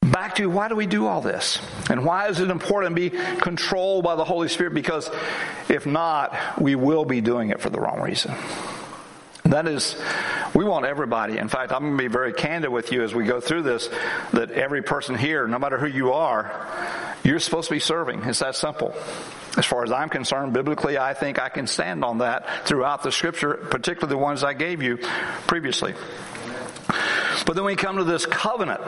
Back 0.01 0.33
to 0.37 0.47
why 0.47 0.69
do 0.69 0.75
we 0.75 0.87
do 0.87 1.05
all 1.05 1.21
this? 1.21 1.59
And 1.87 2.03
why 2.03 2.29
is 2.29 2.39
it 2.39 2.49
important 2.49 2.95
to 2.95 3.09
be 3.09 3.15
controlled 3.37 4.03
by 4.03 4.15
the 4.15 4.23
Holy 4.23 4.47
Spirit? 4.47 4.73
Because 4.73 5.11
if 5.69 5.85
not, 5.85 6.35
we 6.59 6.73
will 6.73 7.05
be 7.05 7.21
doing 7.21 7.51
it 7.51 7.61
for 7.61 7.69
the 7.69 7.79
wrong 7.79 8.01
reason. 8.01 8.33
That 9.43 9.67
is, 9.67 10.01
we 10.55 10.65
want 10.65 10.87
everybody. 10.87 11.37
In 11.37 11.47
fact, 11.47 11.71
I'm 11.71 11.81
going 11.81 11.97
to 11.97 12.03
be 12.03 12.07
very 12.07 12.33
candid 12.33 12.71
with 12.71 12.91
you 12.91 13.03
as 13.03 13.13
we 13.13 13.23
go 13.23 13.39
through 13.39 13.61
this 13.61 13.87
that 14.33 14.49
every 14.49 14.81
person 14.81 15.15
here, 15.15 15.47
no 15.47 15.59
matter 15.59 15.77
who 15.77 15.85
you 15.85 16.13
are, 16.13 16.45
you're 17.25 17.39
supposed 17.39 17.67
to 17.69 17.75
be 17.75 17.79
serving. 17.79 18.23
It's 18.23 18.39
that 18.39 18.55
simple. 18.55 18.93
As 19.57 19.65
far 19.65 19.83
as 19.83 19.91
I'm 19.91 20.09
concerned, 20.09 20.53
biblically, 20.53 20.97
I 20.97 21.13
think 21.13 21.39
I 21.39 21.49
can 21.49 21.65
stand 21.65 22.03
on 22.05 22.19
that 22.19 22.67
throughout 22.67 23.03
the 23.03 23.11
scripture, 23.11 23.55
particularly 23.55 24.13
the 24.13 24.17
ones 24.17 24.43
I 24.43 24.53
gave 24.53 24.81
you 24.81 24.97
previously. 25.47 25.95
But 27.45 27.55
then 27.55 27.65
we 27.65 27.75
come 27.75 27.97
to 27.97 28.03
this 28.03 28.25
covenant. 28.25 28.81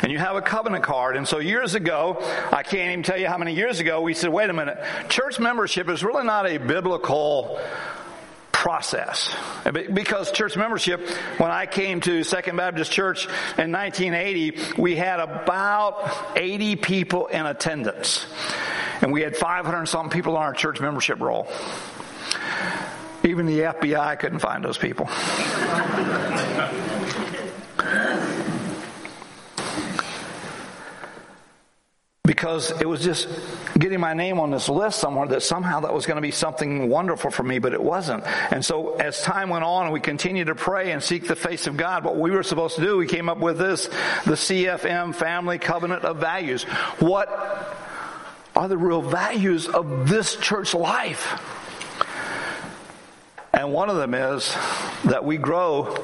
And 0.00 0.12
you 0.12 0.18
have 0.18 0.36
a 0.36 0.42
covenant 0.42 0.84
card. 0.84 1.16
And 1.16 1.26
so 1.26 1.38
years 1.38 1.74
ago, 1.74 2.18
I 2.52 2.62
can't 2.62 2.92
even 2.92 3.02
tell 3.02 3.18
you 3.18 3.26
how 3.26 3.36
many 3.36 3.52
years 3.52 3.80
ago, 3.80 4.00
we 4.00 4.14
said, 4.14 4.30
wait 4.30 4.48
a 4.48 4.52
minute, 4.52 4.78
church 5.08 5.40
membership 5.40 5.88
is 5.88 6.04
really 6.04 6.24
not 6.24 6.46
a 6.46 6.58
biblical 6.58 7.60
process. 8.58 9.32
Because 9.94 10.32
church 10.32 10.56
membership, 10.56 11.08
when 11.38 11.52
I 11.52 11.64
came 11.64 12.00
to 12.00 12.24
Second 12.24 12.56
Baptist 12.56 12.90
Church 12.90 13.26
in 13.56 13.70
1980, 13.70 14.58
we 14.76 14.96
had 14.96 15.20
about 15.20 16.10
80 16.34 16.74
people 16.74 17.28
in 17.28 17.46
attendance. 17.46 18.26
And 19.00 19.12
we 19.12 19.22
had 19.22 19.36
500 19.36 19.86
some 19.86 20.10
people 20.10 20.36
on 20.36 20.42
our 20.42 20.54
church 20.54 20.80
membership 20.80 21.20
roll. 21.20 21.46
Even 23.22 23.46
the 23.46 23.60
FBI 23.60 24.18
couldn't 24.18 24.40
find 24.40 24.64
those 24.64 24.76
people. 24.76 25.08
Because 32.28 32.78
it 32.78 32.86
was 32.86 33.00
just 33.00 33.26
getting 33.78 33.98
my 33.98 34.12
name 34.12 34.38
on 34.38 34.50
this 34.50 34.68
list 34.68 34.98
somewhere 34.98 35.26
that 35.26 35.42
somehow 35.42 35.80
that 35.80 35.94
was 35.94 36.04
going 36.04 36.16
to 36.16 36.20
be 36.20 36.30
something 36.30 36.90
wonderful 36.90 37.30
for 37.30 37.42
me, 37.42 37.58
but 37.58 37.72
it 37.72 37.82
wasn't. 37.82 38.22
And 38.52 38.62
so 38.62 38.96
as 38.96 39.22
time 39.22 39.48
went 39.48 39.64
on 39.64 39.84
and 39.84 39.94
we 39.94 40.00
continued 40.00 40.48
to 40.48 40.54
pray 40.54 40.92
and 40.92 41.02
seek 41.02 41.26
the 41.26 41.34
face 41.34 41.66
of 41.66 41.78
God, 41.78 42.04
what 42.04 42.18
we 42.18 42.30
were 42.30 42.42
supposed 42.42 42.76
to 42.76 42.82
do, 42.82 42.98
we 42.98 43.06
came 43.06 43.30
up 43.30 43.38
with 43.38 43.56
this, 43.56 43.86
the 44.26 44.34
CFM 44.34 45.14
Family 45.14 45.58
Covenant 45.58 46.04
of 46.04 46.18
Values. 46.18 46.64
What 46.98 47.30
are 48.54 48.68
the 48.68 48.76
real 48.76 49.00
values 49.00 49.66
of 49.66 50.10
this 50.10 50.36
church 50.36 50.74
life? 50.74 51.40
And 53.54 53.72
one 53.72 53.88
of 53.88 53.96
them 53.96 54.12
is 54.12 54.54
that 55.04 55.24
we 55.24 55.38
grow 55.38 55.96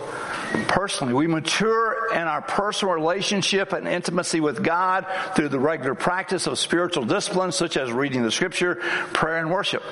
personally. 0.68 1.14
We 1.14 1.26
mature 1.26 2.12
in 2.12 2.22
our 2.22 2.42
personal 2.42 2.94
relationship 2.94 3.72
and 3.72 3.86
intimacy 3.88 4.40
with 4.40 4.62
God 4.62 5.06
through 5.34 5.48
the 5.48 5.58
regular 5.58 5.94
practice 5.94 6.46
of 6.46 6.58
spiritual 6.58 7.04
disciplines 7.04 7.56
such 7.56 7.76
as 7.76 7.92
reading 7.92 8.22
the 8.22 8.30
scripture, 8.30 8.76
prayer, 9.12 9.38
and 9.38 9.50
worship. 9.50 9.82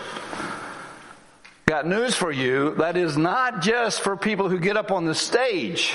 Got 1.66 1.86
news 1.86 2.14
for 2.14 2.32
you. 2.32 2.74
That 2.74 2.96
is 2.96 3.16
not 3.16 3.62
just 3.62 4.00
for 4.00 4.16
people 4.16 4.48
who 4.48 4.58
get 4.58 4.76
up 4.76 4.90
on 4.90 5.04
the 5.04 5.14
stage. 5.14 5.94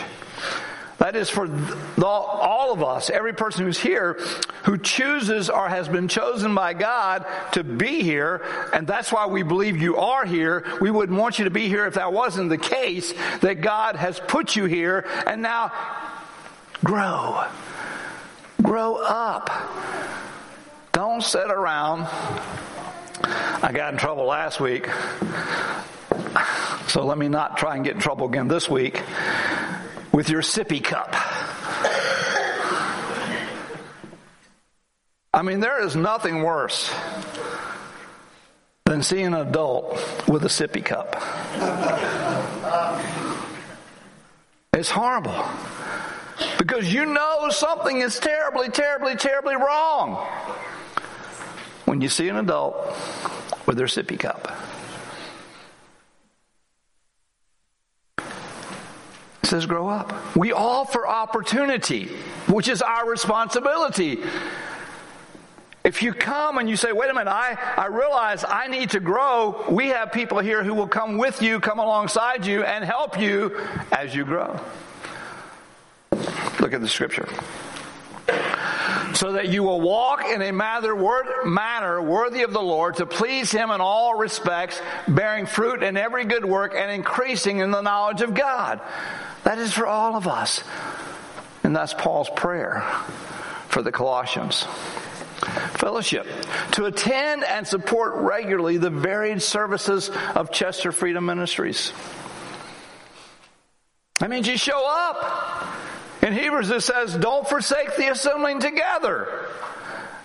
That 0.98 1.16
is 1.16 1.30
for 1.30 1.48
the, 1.48 2.06
all 2.06 2.74
of 2.74 2.82
us, 2.82 3.12
every 3.12 3.34
person 3.34 3.66
who's 3.66 3.80
here, 3.80 4.20
who 4.64 4.80
chooses 4.80 5.50
or 5.50 5.70
has 5.70 5.88
been 5.88 6.08
chosen 6.08 6.56
by 6.56 6.74
God 6.74 7.26
to 7.52 7.64
be 7.64 8.02
here, 8.02 8.42
and 8.74 8.88
that's 8.88 9.12
why 9.12 9.28
we 9.28 9.44
believe 9.44 9.80
you 9.80 9.98
are 9.98 10.26
here. 10.26 10.66
We 10.82 10.90
wouldn't 10.90 11.18
want 11.18 11.38
you 11.38 11.46
to 11.46 11.52
be 11.52 11.68
here 11.68 11.86
if 11.86 11.96
that 11.96 12.14
wasn't 12.14 12.50
the 12.50 12.58
case, 12.58 13.14
that 13.42 13.62
God 13.62 13.96
has 13.96 14.20
put 14.20 14.56
you 14.56 14.66
here, 14.66 15.06
and 15.28 15.44
now 15.44 15.72
grow. 16.84 17.46
Grow 18.64 18.96
up. 18.96 19.52
Don't 20.94 21.22
sit 21.22 21.52
around. 21.52 22.08
I 23.62 23.72
got 23.72 23.94
in 23.94 24.00
trouble 24.00 24.26
last 24.26 24.60
week, 24.60 24.88
so 26.88 27.06
let 27.06 27.20
me 27.20 27.28
not 27.28 27.58
try 27.58 27.76
and 27.76 27.86
get 27.86 27.96
in 27.96 28.02
trouble 28.02 28.28
again 28.28 28.48
this 28.48 28.68
week 28.68 29.02
with 30.18 30.30
your 30.30 30.42
sippy 30.42 30.84
cup. 30.84 31.16
I 35.32 35.44
mean, 35.44 35.60
there 35.60 35.84
is 35.84 35.96
nothing 35.96 36.42
worse 36.42 36.92
than 38.86 39.04
seeing 39.04 39.28
an 39.28 39.34
adult 39.36 39.92
with 40.28 40.44
a 40.44 40.48
sippy 40.48 40.84
cup. 40.84 41.18
It's 44.74 44.90
horrible. 44.90 45.46
Because 46.58 46.92
you 46.92 47.06
know 47.06 47.50
something 47.52 48.02
is 48.02 48.18
terribly, 48.18 48.70
terribly, 48.70 49.18
terribly 49.18 49.56
wrong 49.56 50.16
when 51.86 52.02
you 52.02 52.10
see 52.10 52.28
an 52.28 52.38
adult 52.38 52.76
with 53.68 53.78
their 53.78 53.86
sippy 53.86 54.20
cup. 54.20 54.52
Says 59.48 59.66
grow 59.66 59.88
up. 59.88 60.36
We 60.36 60.52
offer 60.52 61.08
opportunity, 61.08 62.06
which 62.48 62.68
is 62.68 62.82
our 62.82 63.10
responsibility. 63.10 64.22
If 65.84 66.04
you 66.04 66.14
come 66.14 66.58
and 66.58 66.70
you 66.70 66.76
say, 66.76 66.92
wait 66.92 67.10
a 67.10 67.14
minute, 67.14 67.32
I, 67.32 67.58
I 67.78 67.86
realize 67.86 68.44
I 68.48 68.68
need 68.68 68.90
to 68.90 69.00
grow, 69.00 69.64
we 69.70 69.88
have 69.88 70.12
people 70.12 70.40
here 70.40 70.62
who 70.62 70.74
will 70.74 70.88
come 70.88 71.18
with 71.18 71.42
you, 71.42 71.62
come 71.62 71.80
alongside 71.80 72.46
you, 72.46 72.64
and 72.64 72.84
help 72.84 73.18
you 73.18 73.58
as 73.92 74.14
you 74.14 74.26
grow. 74.26 74.60
Look 76.60 76.74
at 76.74 76.82
the 76.82 76.90
scripture. 76.90 77.30
So 79.18 79.32
that 79.32 79.50
you 79.50 79.64
will 79.64 79.82
walk 79.82 80.26
in 80.26 80.44
a 80.44 80.52
manner 80.52 80.96
worthy 80.96 82.44
of 82.44 82.54
the 82.54 82.62
Lord 82.62 82.98
to 82.98 83.08
please 83.08 83.52
Him 83.52 83.72
in 83.72 83.82
all 83.82 84.14
respects, 84.16 84.80
bearing 85.08 85.48
fruit 85.48 85.82
in 85.82 85.98
every 85.98 86.26
good 86.26 86.46
work 86.46 86.76
and 86.76 86.92
increasing 86.92 87.58
in 87.58 87.72
the 87.72 87.82
knowledge 87.82 88.22
of 88.22 88.36
God. 88.36 88.80
That 89.44 89.58
is 89.58 89.74
for 89.74 89.88
all 89.88 90.16
of 90.16 90.28
us. 90.28 90.64
And 91.64 91.76
that's 91.76 91.96
Paul's 91.96 92.30
prayer 92.30 92.82
for 93.70 93.82
the 93.82 93.92
Colossians. 93.92 94.68
Fellowship. 95.72 96.28
To 96.74 96.86
attend 96.86 97.44
and 97.44 97.66
support 97.66 98.18
regularly 98.18 98.78
the 98.78 98.92
varied 98.92 99.42
services 99.42 100.12
of 100.36 100.52
Chester 100.52 100.92
Freedom 100.92 101.26
Ministries. 101.26 101.92
That 104.20 104.30
means 104.30 104.48
you 104.48 104.58
show 104.58 104.86
up. 104.88 105.67
In 106.28 106.34
Hebrews 106.34 106.70
it 106.72 106.84
says, 106.84 107.16
don't 107.16 107.48
forsake 107.48 107.96
the 107.96 108.12
assembling 108.12 108.60
together. 108.60 109.48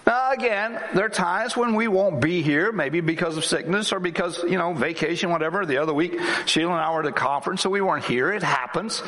Now 0.05 0.33
again, 0.33 0.83
there 0.95 1.05
are 1.05 1.09
times 1.09 1.57
when 1.57 1.77
we 1.77 1.87
won't 1.87 2.21
be 2.21 2.43
here, 2.43 2.73
maybe 2.73 3.01
because 3.01 3.37
of 3.37 3.45
sickness 3.45 3.93
or 3.93 4.01
because, 4.01 4.43
you 4.43 4.59
know, 4.59 4.75
vacation, 4.75 5.31
whatever. 5.31 5.65
The 5.65 5.77
other 5.77 5.95
week, 5.95 6.19
Sheila 6.47 6.73
and 6.73 6.81
I 6.81 6.93
were 6.93 7.03
at 7.03 7.07
a 7.07 7.13
conference, 7.13 7.61
so 7.61 7.71
we 7.71 7.81
weren't 7.81 8.05
here. 8.05 8.33
It 8.33 8.43
happens. 8.43 9.01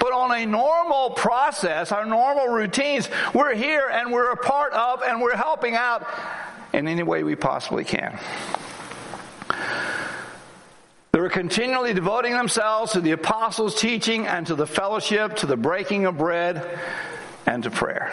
But 0.00 0.12
on 0.12 0.36
a 0.36 0.44
normal 0.44 1.10
process, 1.10 1.92
our 1.92 2.04
normal 2.04 2.48
routines, 2.48 3.08
we're 3.32 3.54
here 3.54 3.88
and 3.88 4.12
we're 4.12 4.32
a 4.32 4.36
part 4.36 4.72
of 4.72 5.02
and 5.04 5.22
we're 5.22 5.36
helping 5.36 5.76
out 5.76 6.04
in 6.72 6.88
any 6.88 7.04
way 7.04 7.22
we 7.22 7.36
possibly 7.36 7.84
can. 7.84 8.18
They 11.14 11.20
were 11.20 11.28
continually 11.28 11.94
devoting 11.94 12.32
themselves 12.32 12.94
to 12.94 13.00
the 13.00 13.12
apostles' 13.12 13.80
teaching 13.80 14.26
and 14.26 14.48
to 14.48 14.56
the 14.56 14.66
fellowship, 14.66 15.36
to 15.36 15.46
the 15.46 15.56
breaking 15.56 16.06
of 16.06 16.18
bread, 16.18 16.80
and 17.46 17.62
to 17.62 17.70
prayer. 17.70 18.12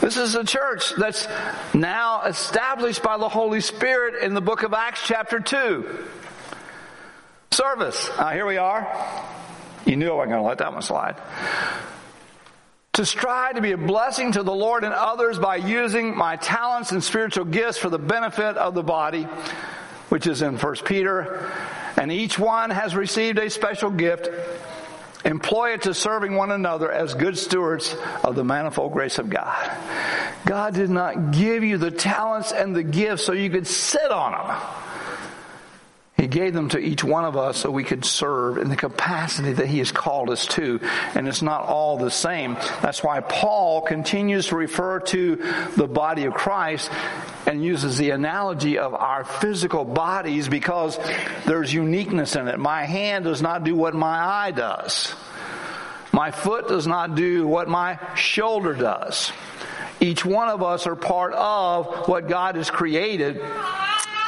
This 0.00 0.16
is 0.16 0.34
a 0.34 0.42
church 0.42 0.92
that's 0.98 1.28
now 1.74 2.22
established 2.22 3.04
by 3.04 3.18
the 3.18 3.28
Holy 3.28 3.60
Spirit 3.60 4.24
in 4.24 4.34
the 4.34 4.40
book 4.40 4.64
of 4.64 4.74
Acts 4.74 5.06
chapter 5.06 5.38
2. 5.38 6.06
Service. 7.52 8.10
Uh, 8.18 8.30
here 8.30 8.44
we 8.44 8.56
are. 8.56 8.84
You 9.86 9.94
knew 9.94 10.10
I 10.10 10.14
wasn't 10.14 10.32
going 10.32 10.42
to 10.42 10.48
let 10.48 10.58
that 10.58 10.72
one 10.72 10.82
slide. 10.82 11.14
To 12.94 13.06
strive 13.06 13.54
to 13.54 13.60
be 13.60 13.70
a 13.70 13.78
blessing 13.78 14.32
to 14.32 14.42
the 14.42 14.52
Lord 14.52 14.82
and 14.82 14.92
others 14.92 15.38
by 15.38 15.54
using 15.54 16.16
my 16.16 16.34
talents 16.34 16.90
and 16.90 17.02
spiritual 17.02 17.44
gifts 17.44 17.78
for 17.78 17.90
the 17.90 17.98
benefit 18.00 18.56
of 18.56 18.74
the 18.74 18.82
body, 18.82 19.28
which 20.12 20.26
is 20.26 20.42
in 20.42 20.58
1 20.58 20.74
Peter. 20.84 21.50
And 21.96 22.12
each 22.12 22.38
one 22.38 22.68
has 22.68 22.94
received 22.94 23.38
a 23.38 23.48
special 23.48 23.90
gift 23.90 24.28
Employ 25.24 25.74
it 25.74 25.82
to 25.82 25.94
serving 25.94 26.34
one 26.34 26.50
another 26.50 26.90
as 26.90 27.14
good 27.14 27.38
stewards 27.38 27.94
of 28.24 28.34
the 28.34 28.42
manifold 28.42 28.92
grace 28.92 29.18
of 29.18 29.30
God. 29.30 29.70
God 30.44 30.74
did 30.74 30.90
not 30.90 31.30
give 31.30 31.62
you 31.62 31.78
the 31.78 31.92
talents 31.92 32.50
and 32.50 32.74
the 32.74 32.82
gifts 32.82 33.24
so 33.24 33.32
you 33.32 33.48
could 33.48 33.68
sit 33.68 34.10
on 34.10 34.32
them. 34.32 34.56
He 36.16 36.26
gave 36.26 36.54
them 36.54 36.68
to 36.70 36.78
each 36.78 37.02
one 37.02 37.24
of 37.24 37.36
us 37.36 37.58
so 37.58 37.70
we 37.70 37.84
could 37.84 38.04
serve 38.04 38.58
in 38.58 38.68
the 38.68 38.76
capacity 38.76 39.52
that 39.52 39.66
He 39.66 39.78
has 39.78 39.92
called 39.92 40.30
us 40.30 40.46
to. 40.48 40.80
And 41.14 41.26
it's 41.28 41.42
not 41.42 41.62
all 41.62 41.98
the 41.98 42.10
same. 42.10 42.54
That's 42.80 43.02
why 43.02 43.20
Paul 43.20 43.82
continues 43.82 44.48
to 44.48 44.56
refer 44.56 45.00
to 45.00 45.36
the 45.76 45.86
body 45.86 46.24
of 46.24 46.34
Christ 46.34 46.90
and 47.52 47.62
uses 47.62 47.98
the 47.98 48.10
analogy 48.10 48.78
of 48.78 48.94
our 48.94 49.24
physical 49.24 49.84
bodies 49.84 50.48
because 50.48 50.98
there's 51.44 51.72
uniqueness 51.72 52.34
in 52.34 52.48
it. 52.48 52.58
My 52.58 52.86
hand 52.86 53.24
does 53.24 53.42
not 53.42 53.62
do 53.62 53.76
what 53.76 53.94
my 53.94 54.18
eye 54.18 54.52
does. 54.52 55.14
My 56.12 56.30
foot 56.30 56.68
does 56.68 56.86
not 56.86 57.14
do 57.14 57.46
what 57.46 57.68
my 57.68 57.98
shoulder 58.14 58.72
does. 58.72 59.32
Each 60.00 60.24
one 60.24 60.48
of 60.48 60.62
us 60.62 60.86
are 60.86 60.96
part 60.96 61.34
of 61.34 62.08
what 62.08 62.26
God 62.26 62.56
has 62.56 62.70
created 62.70 63.42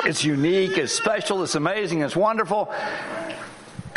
it's 0.05 0.23
unique, 0.23 0.77
it's 0.77 0.93
special, 0.93 1.43
it's 1.45 1.55
amazing, 1.55 2.03
it's 2.03 2.15
wonderful. 2.15 2.71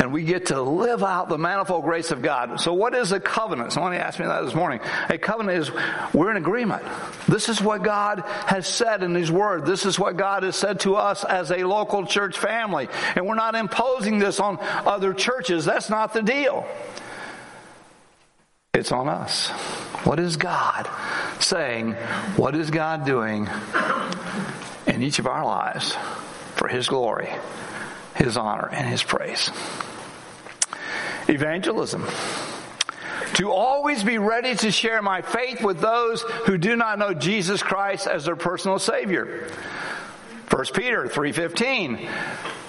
And 0.08 0.14
we 0.14 0.24
get 0.24 0.46
to 0.46 0.62
live 0.62 1.04
out 1.04 1.28
the 1.28 1.36
manifold 1.36 1.84
grace 1.84 2.10
of 2.10 2.22
God. 2.22 2.58
So 2.60 2.72
what 2.72 2.94
is 2.94 3.12
a 3.12 3.20
covenant? 3.20 3.74
Somebody 3.74 3.98
asked 3.98 4.18
me 4.18 4.24
that 4.24 4.42
this 4.42 4.54
morning. 4.54 4.80
A 5.10 5.18
covenant 5.18 5.58
is 5.58 5.70
we're 6.14 6.30
in 6.30 6.38
agreement. 6.38 6.82
This 7.28 7.50
is 7.50 7.60
what 7.60 7.82
God 7.82 8.24
has 8.46 8.66
said 8.66 9.02
in 9.02 9.14
His 9.14 9.30
Word. 9.30 9.66
This 9.66 9.84
is 9.84 9.98
what 9.98 10.16
God 10.16 10.44
has 10.44 10.56
said 10.56 10.80
to 10.80 10.96
us 10.96 11.24
as 11.24 11.50
a 11.50 11.64
local 11.64 12.06
church 12.06 12.38
family. 12.38 12.88
And 13.16 13.26
we're 13.26 13.34
not 13.34 13.54
imposing 13.54 14.18
this 14.18 14.40
on 14.40 14.58
other 14.60 15.12
churches. 15.12 15.66
That's 15.66 15.90
not 15.90 16.14
the 16.14 16.22
deal. 16.22 16.66
It's 18.72 18.92
on 18.92 19.08
us. 19.08 19.50
What 20.04 20.18
is 20.18 20.38
God 20.38 20.88
saying? 21.40 21.92
What 22.36 22.54
is 22.54 22.70
God 22.70 23.04
doing? 23.04 23.46
in 24.88 25.02
each 25.02 25.18
of 25.18 25.26
our 25.26 25.44
lives 25.44 25.92
for 26.56 26.66
His 26.66 26.88
glory, 26.88 27.28
His 28.16 28.36
honor, 28.36 28.68
and 28.72 28.88
His 28.88 29.02
praise. 29.02 29.50
Evangelism. 31.28 32.06
To 33.34 33.52
always 33.52 34.02
be 34.02 34.18
ready 34.18 34.54
to 34.56 34.72
share 34.72 35.02
my 35.02 35.22
faith 35.22 35.62
with 35.62 35.80
those 35.80 36.22
who 36.46 36.58
do 36.58 36.76
not 36.76 36.98
know 36.98 37.14
Jesus 37.14 37.62
Christ 37.62 38.06
as 38.06 38.24
their 38.24 38.36
personal 38.36 38.78
Savior. 38.78 39.48
1 40.50 40.64
Peter 40.74 41.04
3.15 41.04 42.08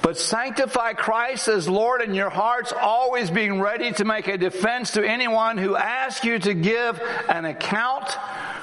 But 0.02 0.18
sanctify 0.18 0.94
Christ 0.94 1.48
as 1.48 1.70
Lord 1.70 2.02
in 2.02 2.14
your 2.14 2.30
hearts, 2.30 2.74
always 2.74 3.32
being 3.32 3.62
ready 3.62 3.94
to 3.94 4.06
make 4.06 4.28
a 4.28 4.38
defense 4.38 4.92
to 4.92 5.04
anyone 5.04 5.58
who 5.58 5.76
asks 5.76 6.26
you 6.26 6.38
to 6.40 6.54
give 6.54 7.02
an 7.30 7.46
account 7.46 8.18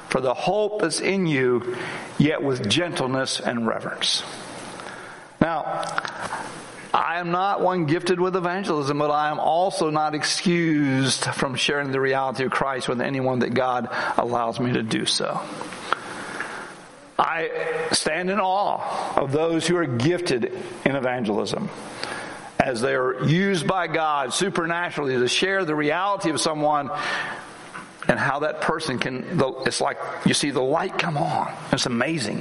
for 0.09 0.21
the 0.21 0.35
hope 0.35 0.83
that's 0.83 1.01
in 1.01 1.27
you, 1.27 1.77
yet 2.19 2.43
with 2.43 2.69
gentleness 2.69 3.41
and 3.41 3.67
reverence. 3.67 4.23
Now, 5.41 5.85
I 6.97 7.21
am 7.21 7.31
not 7.31 7.61
one 7.61 7.85
gifted 7.85 8.19
with 8.19 8.37
evangelism, 8.37 8.97
but 8.97 9.11
I 9.11 9.29
am 9.29 9.39
also 9.39 9.91
not 9.91 10.15
excused 10.15 11.27
from 11.27 11.55
sharing 11.55 11.93
the 11.93 12.01
reality 12.01 12.45
of 12.45 12.51
Christ 12.51 12.89
with 12.89 13.03
anyone 13.03 13.41
that 13.41 13.53
God 13.53 13.89
allows 14.17 14.59
me 14.59 14.73
to 14.73 14.83
do 14.83 15.05
so. 15.05 15.39
I 17.19 17.51
stand 17.93 18.31
in 18.31 18.41
awe 18.41 19.15
of 19.15 19.31
those 19.31 19.67
who 19.67 19.77
are 19.77 19.85
gifted 19.85 20.53
in 20.87 20.97
evangelism. 20.97 21.69
as 22.59 22.81
they 22.81 22.95
are 22.95 23.23
used 23.25 23.67
by 23.67 23.87
God 23.87 24.33
supernaturally 24.33 25.19
to 25.19 25.29
share 25.29 25.65
the 25.67 25.75
reality 25.75 26.31
of 26.31 26.41
someone 26.41 26.91
and 28.09 28.19
how 28.19 28.41
that 28.41 28.61
person 28.61 28.99
can, 28.99 29.25
it's 29.67 29.81
like 29.81 29.99
you 30.25 30.35
see 30.35 30.51
the 30.51 30.63
light 30.63 30.97
come 30.99 31.17
on. 31.17 31.53
It's 31.73 31.87
amazing. 31.87 32.41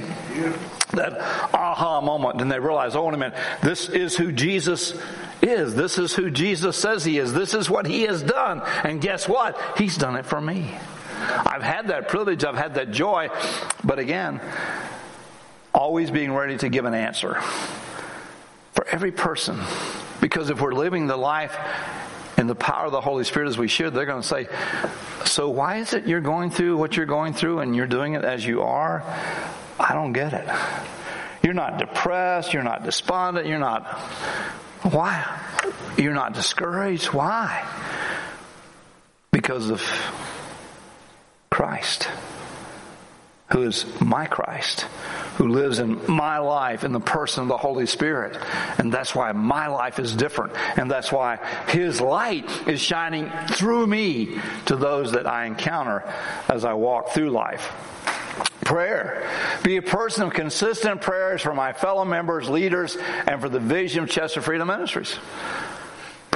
That 0.92 1.18
aha 1.52 2.00
moment, 2.00 2.40
and 2.40 2.50
they 2.50 2.60
realize, 2.60 2.94
oh, 2.94 3.04
wait 3.04 3.14
a 3.14 3.16
minute, 3.18 3.38
this 3.62 3.88
is 3.88 4.16
who 4.16 4.30
Jesus 4.30 4.94
is. 5.42 5.74
This 5.74 5.98
is 5.98 6.14
who 6.14 6.30
Jesus 6.30 6.76
says 6.76 7.04
he 7.04 7.18
is. 7.18 7.32
This 7.32 7.52
is 7.54 7.68
what 7.68 7.86
he 7.86 8.02
has 8.02 8.22
done. 8.22 8.62
And 8.84 9.00
guess 9.00 9.28
what? 9.28 9.60
He's 9.76 9.96
done 9.96 10.16
it 10.16 10.24
for 10.24 10.40
me. 10.40 10.70
I've 11.18 11.62
had 11.62 11.88
that 11.88 12.08
privilege, 12.08 12.44
I've 12.44 12.58
had 12.58 12.74
that 12.74 12.90
joy, 12.90 13.30
but 13.82 13.98
again, 13.98 14.40
always 15.74 16.10
being 16.10 16.32
ready 16.32 16.58
to 16.58 16.68
give 16.68 16.84
an 16.84 16.94
answer 16.94 17.40
for 18.72 18.86
every 18.88 19.12
person. 19.12 19.58
Because 20.20 20.50
if 20.50 20.60
we're 20.60 20.74
living 20.74 21.06
the 21.06 21.16
life 21.16 21.56
in 22.36 22.46
the 22.46 22.54
power 22.54 22.86
of 22.86 22.92
the 22.92 23.00
Holy 23.00 23.24
Spirit 23.24 23.48
as 23.48 23.58
we 23.58 23.68
should, 23.68 23.94
they're 23.94 24.06
going 24.06 24.22
to 24.22 24.26
say, 24.26 24.48
So 25.24 25.48
why 25.48 25.76
is 25.76 25.94
it 25.94 26.06
you're 26.06 26.20
going 26.20 26.50
through 26.50 26.76
what 26.76 26.96
you're 26.96 27.06
going 27.06 27.32
through 27.32 27.60
and 27.60 27.74
you're 27.74 27.86
doing 27.86 28.14
it 28.14 28.24
as 28.24 28.44
you 28.44 28.62
are? 28.62 29.02
I 29.78 29.94
don't 29.94 30.12
get 30.12 30.32
it. 30.32 30.48
You're 31.42 31.54
not 31.54 31.78
depressed, 31.78 32.52
you're 32.52 32.62
not 32.62 32.84
despondent, 32.84 33.46
you're 33.46 33.58
not. 33.58 33.86
Why? 34.82 35.24
You're 35.96 36.14
not 36.14 36.34
discouraged. 36.34 37.06
Why? 37.12 37.66
Because 39.30 39.70
of 39.70 39.82
Christ 41.50 42.08
who 43.52 43.62
is 43.62 43.86
my 44.00 44.26
Christ, 44.26 44.86
who 45.36 45.48
lives 45.48 45.78
in 45.78 46.00
my 46.10 46.38
life 46.38 46.84
in 46.84 46.92
the 46.92 47.00
person 47.00 47.42
of 47.42 47.48
the 47.48 47.56
Holy 47.56 47.86
Spirit. 47.86 48.38
And 48.78 48.92
that's 48.92 49.14
why 49.14 49.32
my 49.32 49.66
life 49.68 49.98
is 49.98 50.14
different. 50.14 50.52
And 50.76 50.90
that's 50.90 51.12
why 51.12 51.36
His 51.68 52.00
light 52.00 52.48
is 52.66 52.80
shining 52.80 53.30
through 53.50 53.86
me 53.86 54.38
to 54.66 54.76
those 54.76 55.12
that 55.12 55.26
I 55.26 55.46
encounter 55.46 56.02
as 56.48 56.64
I 56.64 56.74
walk 56.74 57.10
through 57.10 57.30
life. 57.30 57.72
Prayer. 58.64 59.30
Be 59.62 59.76
a 59.76 59.82
person 59.82 60.24
of 60.24 60.32
consistent 60.32 61.00
prayers 61.00 61.40
for 61.40 61.54
my 61.54 61.72
fellow 61.72 62.04
members, 62.04 62.48
leaders, 62.48 62.96
and 62.96 63.40
for 63.40 63.48
the 63.48 63.60
vision 63.60 64.02
of 64.02 64.10
Chester 64.10 64.40
Freedom 64.40 64.66
Ministries. 64.66 65.16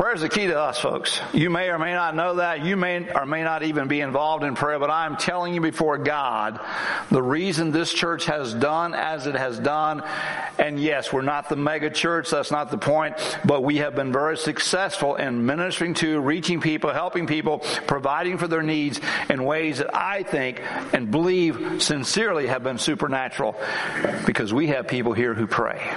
Prayer 0.00 0.14
is 0.14 0.22
the 0.22 0.30
key 0.30 0.46
to 0.46 0.58
us, 0.58 0.78
folks. 0.78 1.20
You 1.34 1.50
may 1.50 1.68
or 1.68 1.78
may 1.78 1.92
not 1.92 2.16
know 2.16 2.36
that. 2.36 2.64
You 2.64 2.74
may 2.74 3.12
or 3.12 3.26
may 3.26 3.42
not 3.42 3.64
even 3.64 3.86
be 3.86 4.00
involved 4.00 4.44
in 4.44 4.54
prayer, 4.54 4.78
but 4.78 4.88
I'm 4.88 5.18
telling 5.18 5.52
you 5.52 5.60
before 5.60 5.98
God, 5.98 6.58
the 7.10 7.22
reason 7.22 7.70
this 7.70 7.92
church 7.92 8.24
has 8.24 8.54
done 8.54 8.94
as 8.94 9.26
it 9.26 9.34
has 9.34 9.58
done, 9.58 10.02
and 10.58 10.80
yes, 10.80 11.12
we're 11.12 11.20
not 11.20 11.50
the 11.50 11.56
mega 11.56 11.90
church, 11.90 12.30
that's 12.30 12.50
not 12.50 12.70
the 12.70 12.78
point, 12.78 13.14
but 13.44 13.62
we 13.62 13.76
have 13.76 13.94
been 13.94 14.10
very 14.10 14.38
successful 14.38 15.16
in 15.16 15.44
ministering 15.44 15.92
to, 15.96 16.18
reaching 16.20 16.62
people, 16.62 16.94
helping 16.94 17.26
people, 17.26 17.58
providing 17.86 18.38
for 18.38 18.48
their 18.48 18.62
needs 18.62 18.98
in 19.28 19.44
ways 19.44 19.78
that 19.78 19.94
I 19.94 20.22
think 20.22 20.62
and 20.94 21.10
believe 21.10 21.82
sincerely 21.82 22.46
have 22.46 22.62
been 22.62 22.78
supernatural 22.78 23.54
because 24.24 24.50
we 24.50 24.68
have 24.68 24.88
people 24.88 25.12
here 25.12 25.34
who 25.34 25.46
pray. 25.46 25.94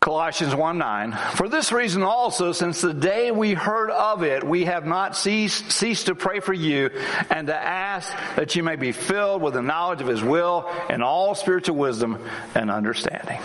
Colossians 0.00 0.54
1 0.54 0.78
9. 0.78 1.12
For 1.34 1.48
this 1.48 1.72
reason 1.72 2.02
also, 2.02 2.52
since 2.52 2.80
the 2.80 2.94
day 2.94 3.32
we 3.32 3.54
heard 3.54 3.90
of 3.90 4.22
it, 4.22 4.44
we 4.44 4.64
have 4.64 4.86
not 4.86 5.16
ceased, 5.16 5.72
ceased 5.72 6.06
to 6.06 6.14
pray 6.14 6.38
for 6.38 6.52
you 6.52 6.90
and 7.30 7.48
to 7.48 7.56
ask 7.56 8.10
that 8.36 8.54
you 8.54 8.62
may 8.62 8.76
be 8.76 8.92
filled 8.92 9.42
with 9.42 9.54
the 9.54 9.62
knowledge 9.62 10.00
of 10.00 10.06
His 10.06 10.22
will 10.22 10.70
and 10.88 11.02
all 11.02 11.34
spiritual 11.34 11.76
wisdom 11.76 12.18
and 12.54 12.70
understanding. 12.70 13.40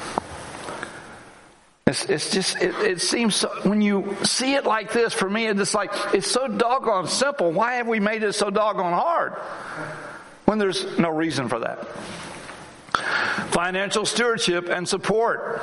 It's, 1.88 2.06
it's 2.06 2.32
just, 2.32 2.62
it, 2.62 2.76
it 2.76 3.02
seems, 3.02 3.36
so, 3.36 3.50
when 3.64 3.82
you 3.82 4.16
see 4.24 4.54
it 4.54 4.64
like 4.64 4.94
this, 4.94 5.12
for 5.12 5.30
me, 5.30 5.48
it's 5.48 5.60
just 5.60 5.74
like, 5.74 5.92
it's 6.14 6.30
so 6.30 6.48
doggone 6.48 7.08
simple. 7.08 7.52
Why 7.52 7.74
have 7.76 7.88
we 7.88 8.00
made 8.00 8.24
it 8.24 8.34
so 8.34 8.50
doggone 8.50 8.94
hard? 8.94 9.34
When 10.46 10.60
there's 10.60 10.98
no 11.00 11.10
reason 11.10 11.50
for 11.50 11.60
that. 11.60 11.88
Financial 13.52 14.06
stewardship 14.06 14.70
and 14.70 14.88
support. 14.88 15.62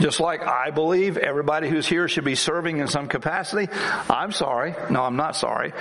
Just 0.00 0.18
like 0.18 0.42
I 0.42 0.70
believe 0.70 1.18
everybody 1.18 1.68
who's 1.68 1.86
here 1.86 2.08
should 2.08 2.24
be 2.24 2.34
serving 2.34 2.78
in 2.78 2.88
some 2.88 3.06
capacity, 3.06 3.68
I'm 4.08 4.32
sorry. 4.32 4.74
No, 4.88 5.02
I'm 5.02 5.16
not 5.16 5.36
sorry. 5.36 5.72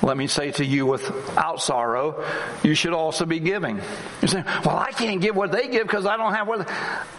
Let 0.00 0.16
me 0.16 0.28
say 0.28 0.52
to 0.52 0.64
you 0.64 0.86
without 0.86 1.60
sorrow, 1.60 2.24
you 2.62 2.74
should 2.74 2.92
also 2.92 3.26
be 3.26 3.40
giving. 3.40 3.80
You 4.22 4.28
say, 4.28 4.44
well, 4.64 4.76
I 4.76 4.92
can't 4.92 5.20
give 5.20 5.34
what 5.34 5.50
they 5.50 5.66
give 5.68 5.86
because 5.86 6.06
I 6.06 6.16
don't 6.16 6.34
have 6.34 6.46
what. 6.46 6.70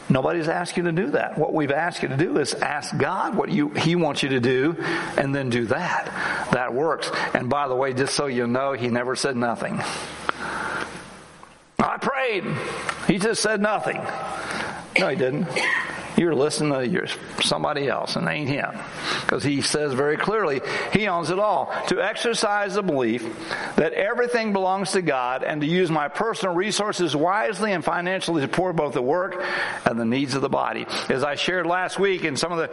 Nobody's 0.07 0.47
asked 0.47 0.77
you 0.77 0.83
to 0.83 0.91
do 0.91 1.11
that. 1.11 1.37
What 1.37 1.53
we've 1.53 1.71
asked 1.71 2.03
you 2.03 2.09
to 2.09 2.17
do 2.17 2.37
is 2.37 2.53
ask 2.53 2.95
God 2.97 3.35
what 3.35 3.49
you, 3.49 3.69
He 3.69 3.95
wants 3.95 4.23
you 4.23 4.29
to 4.29 4.39
do 4.39 4.77
and 5.17 5.35
then 5.35 5.49
do 5.49 5.65
that. 5.65 6.49
That 6.53 6.73
works. 6.73 7.11
And 7.33 7.49
by 7.49 7.67
the 7.67 7.75
way, 7.75 7.93
just 7.93 8.15
so 8.15 8.27
you 8.27 8.47
know, 8.47 8.73
He 8.73 8.87
never 8.87 9.15
said 9.15 9.35
nothing. 9.35 9.81
I 11.79 11.97
prayed. 11.97 12.45
He 13.07 13.17
just 13.17 13.41
said 13.41 13.61
nothing. 13.61 14.01
No, 14.97 15.09
He 15.09 15.15
didn't. 15.17 15.47
You're 16.17 16.35
listening 16.35 16.73
to 16.73 16.87
your, 16.87 17.07
somebody 17.41 17.87
else 17.87 18.15
and 18.15 18.27
ain't 18.27 18.49
him. 18.49 18.71
Because 19.21 19.43
he 19.43 19.61
says 19.61 19.93
very 19.93 20.17
clearly, 20.17 20.61
he 20.93 21.07
owns 21.07 21.29
it 21.29 21.39
all. 21.39 21.73
To 21.87 22.01
exercise 22.01 22.75
the 22.75 22.83
belief 22.83 23.23
that 23.75 23.93
everything 23.93 24.53
belongs 24.53 24.91
to 24.91 25.01
God 25.01 25.43
and 25.43 25.61
to 25.61 25.67
use 25.67 25.91
my 25.91 26.07
personal 26.07 26.55
resources 26.55 27.15
wisely 27.15 27.73
and 27.73 27.83
financially 27.83 28.41
to 28.41 28.47
support 28.47 28.75
both 28.75 28.93
the 28.93 29.01
work 29.01 29.43
and 29.85 29.99
the 29.99 30.05
needs 30.05 30.35
of 30.35 30.41
the 30.41 30.49
body. 30.49 30.85
As 31.09 31.23
I 31.23 31.35
shared 31.35 31.65
last 31.65 31.99
week 31.99 32.23
in 32.23 32.37
some 32.37 32.51
of 32.51 32.57
the 32.57 32.67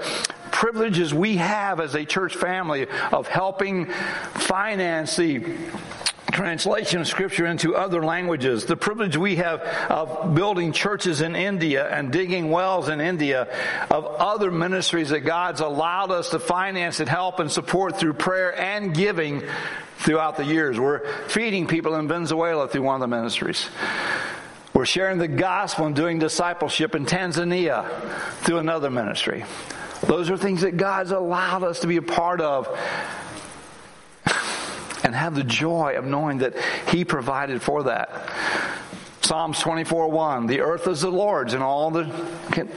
privileges 0.51 1.13
we 1.13 1.37
have 1.37 1.81
as 1.81 1.95
a 1.95 2.05
church 2.05 2.37
family 2.37 2.87
of 3.11 3.27
helping 3.27 3.87
finance 3.87 5.17
the 5.17 5.45
translation 6.31 7.01
of 7.01 7.07
scripture 7.07 7.47
into 7.47 7.75
other 7.75 8.05
languages, 8.05 8.65
the 8.65 8.77
privilege 8.77 9.17
we 9.17 9.37
have 9.37 9.61
of 9.91 10.35
building 10.35 10.73
churches 10.73 11.21
in 11.21 11.37
India 11.37 11.89
and 11.89 12.13
digging 12.13 12.51
wells 12.51 12.89
in 12.89 13.01
India, 13.01 13.49
of 13.91 14.07
other 14.07 14.51
ministries 14.51 15.11
that 15.11 15.21
God's 15.21 15.61
allowed 15.61 16.11
us 16.11 16.31
to 16.31 16.39
finance 16.39 17.01
and 17.01 17.09
help 17.09 17.41
and 17.41 17.51
support 17.51 17.99
through 17.99 18.15
prayer 18.15 18.59
and 18.59 18.95
giving 18.95 19.43
throughout 19.99 20.37
the 20.37 20.45
years. 20.45 20.79
We're 20.79 21.07
feeding 21.29 21.67
people 21.67 21.95
in 21.97 22.09
Venezuela 22.09 22.69
through 22.69 22.83
one 22.83 22.95
of 22.95 23.01
the 23.01 23.15
ministries. 23.15 23.69
We're 24.75 24.87
sharing 24.87 25.19
the 25.19 25.29
gospel 25.29 25.87
and 25.87 25.95
doing 25.95 26.19
discipleship 26.19 26.95
in 26.95 27.05
Tanzania 27.05 27.89
through 28.41 28.59
another 28.59 28.91
ministry. 28.91 29.45
Those 30.03 30.31
are 30.31 30.37
things 30.37 30.63
that 30.63 30.77
God's 30.77 31.13
allowed 31.13 31.63
us 31.63 31.81
to 31.81 31.87
be 31.87 31.99
a 31.99 32.03
part 32.03 32.41
of 32.41 32.69
and 35.05 35.15
have 35.15 35.35
the 35.35 35.45
joy 35.45 35.95
of 35.97 36.05
knowing 36.05 36.39
that 36.39 36.55
He 36.89 37.05
provided 37.05 37.63
for 37.63 37.85
that. 37.85 38.31
Psalms 39.23 39.61
24 39.61 40.11
1, 40.11 40.47
the 40.47 40.61
earth 40.61 40.89
is 40.89 41.01
the 41.01 41.11
Lord's 41.11 41.55
and 41.55 41.63
all 41.63 41.91
the, 41.91 42.05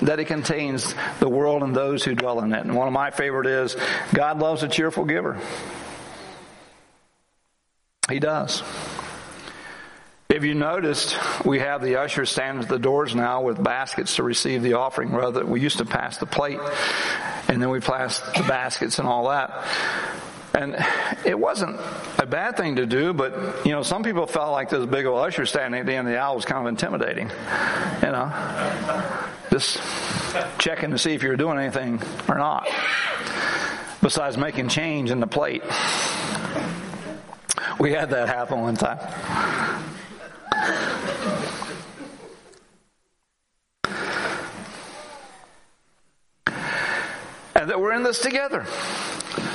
that 0.03 0.19
it 0.19 0.25
contains, 0.25 0.93
the 1.19 1.27
world 1.27 1.63
and 1.63 1.75
those 1.75 2.03
who 2.03 2.13
dwell 2.13 2.39
in 2.41 2.53
it. 2.53 2.61
And 2.61 2.75
one 2.75 2.87
of 2.87 2.93
my 2.93 3.09
favorite 3.09 3.47
is, 3.47 3.75
God 4.13 4.39
loves 4.39 4.61
a 4.61 4.67
cheerful 4.67 5.05
giver. 5.05 5.39
He 8.09 8.19
does. 8.19 8.61
If 10.29 10.43
you 10.43 10.53
noticed, 10.53 11.17
we 11.45 11.59
have 11.59 11.81
the 11.81 11.97
ushers 11.97 12.29
standing 12.29 12.63
at 12.63 12.69
the 12.69 12.79
doors 12.79 13.15
now 13.15 13.41
with 13.41 13.63
baskets 13.63 14.17
to 14.17 14.23
receive 14.23 14.63
the 14.63 14.73
offering 14.73 15.11
rather 15.11 15.45
we 15.45 15.61
used 15.61 15.77
to 15.79 15.85
pass 15.85 16.17
the 16.17 16.25
plate 16.25 16.59
and 17.47 17.61
then 17.61 17.69
we 17.69 17.79
pass 17.79 18.19
the 18.19 18.43
baskets 18.47 18.99
and 18.99 19.07
all 19.07 19.29
that. 19.29 19.65
And 20.55 20.77
it 21.25 21.37
wasn't 21.37 21.81
a 22.17 22.25
bad 22.25 22.55
thing 22.55 22.77
to 22.77 22.85
do, 22.85 23.11
but 23.11 23.65
you 23.65 23.73
know, 23.73 23.83
some 23.83 24.03
people 24.03 24.25
felt 24.25 24.53
like 24.53 24.69
this 24.69 24.85
big 24.85 25.05
old 25.05 25.19
usher 25.19 25.45
standing 25.45 25.81
at 25.81 25.85
the 25.85 25.93
end 25.93 26.07
of 26.07 26.13
the 26.13 26.17
aisle 26.17 26.35
was 26.35 26.45
kind 26.45 26.65
of 26.65 26.67
intimidating. 26.67 27.29
You 28.01 28.11
know, 28.11 28.31
just 29.51 29.81
checking 30.57 30.91
to 30.91 30.97
see 30.97 31.13
if 31.13 31.23
you're 31.23 31.35
doing 31.35 31.59
anything 31.59 32.01
or 32.29 32.37
not. 32.37 32.69
Besides 34.01 34.37
making 34.37 34.69
change 34.69 35.11
in 35.11 35.19
the 35.19 35.27
plate. 35.27 35.63
We 37.77 37.91
had 37.91 38.11
that 38.11 38.29
happen 38.29 38.61
one 38.61 38.75
time. 38.75 38.99
And 47.55 47.69
that 47.69 47.79
we're 47.79 47.93
in 47.93 48.03
this 48.03 48.19
together 48.19 48.65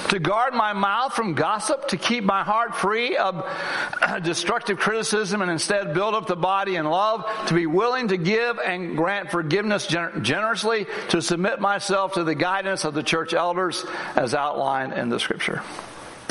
to 0.09 0.19
guard 0.19 0.55
my 0.55 0.73
mouth 0.73 1.15
from 1.15 1.35
gossip, 1.35 1.89
to 1.89 1.97
keep 1.97 2.25
my 2.25 2.43
heart 2.43 2.75
free 2.75 3.17
of 3.17 3.47
destructive 4.23 4.79
criticism 4.79 5.43
and 5.43 5.51
instead 5.51 5.95
build 5.95 6.15
up 6.15 6.27
the 6.27 6.37
body 6.37 6.77
in 6.77 6.87
love, 6.87 7.25
to 7.47 7.55
be 7.55 7.67
willing 7.67 8.09
to 8.09 8.17
give 8.17 8.59
and 8.59 8.97
grant 8.97 9.31
forgiveness 9.31 9.87
generously, 9.87 10.87
to 11.11 11.23
submit 11.23 11.61
myself 11.61 12.15
to 12.15 12.25
the 12.25 12.35
guidance 12.35 12.85
of 12.85 12.95
the 12.95 13.03
church 13.03 13.35
elders 13.35 13.85
as 14.17 14.35
outlined 14.35 14.93
in 14.93 15.09
the 15.09 15.21
scripture. 15.21 15.63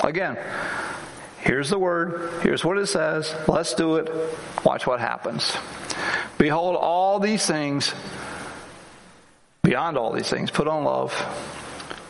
Again, 0.03 0.37
here's 1.39 1.69
the 1.69 1.79
word, 1.79 2.41
here's 2.41 2.65
what 2.65 2.77
it 2.77 2.87
says, 2.87 3.33
let's 3.47 3.73
do 3.73 3.97
it, 3.97 4.11
watch 4.65 4.87
what 4.87 4.99
happens. 4.99 5.55
Behold, 6.37 6.75
all 6.75 7.19
these 7.19 7.45
things 7.45 7.93
Beyond 9.69 9.97
all 9.97 10.11
these 10.11 10.29
things, 10.29 10.49
put 10.49 10.67
on 10.67 10.83
love, 10.83 11.13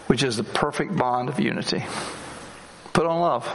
which 0.10 0.24
is 0.24 0.38
the 0.38 0.44
perfect 0.44 0.98
bond 0.98 1.30
of 1.30 1.40
unity. 1.40 1.86
Put 2.94 3.06
on 3.06 3.20
love. 3.22 3.46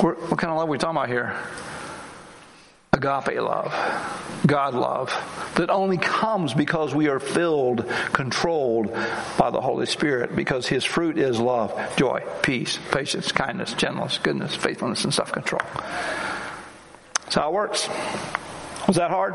What 0.00 0.18
kind 0.38 0.50
of 0.50 0.58
love 0.58 0.66
are 0.66 0.72
we 0.72 0.76
talking 0.76 0.96
about 0.96 1.08
here? 1.08 1.36
Agape 2.92 3.40
love, 3.40 3.72
God 4.44 4.74
love, 4.74 5.12
that 5.54 5.70
only 5.70 5.98
comes 5.98 6.52
because 6.52 6.96
we 6.96 7.06
are 7.06 7.20
filled, 7.20 7.88
controlled 8.12 8.92
by 9.38 9.50
the 9.50 9.60
Holy 9.60 9.86
Spirit, 9.86 10.34
because 10.34 10.66
His 10.66 10.84
fruit 10.84 11.16
is 11.16 11.38
love, 11.38 11.72
joy, 11.96 12.24
peace, 12.42 12.78
patience, 12.90 13.30
kindness, 13.30 13.72
gentleness, 13.74 14.18
goodness, 14.18 14.56
faithfulness, 14.56 15.04
and 15.04 15.14
self 15.14 15.30
control. 15.30 15.62
That's 17.22 17.36
how 17.36 17.50
it 17.50 17.54
works. 17.54 17.88
Was 18.88 18.96
that 18.96 19.10
hard? 19.10 19.34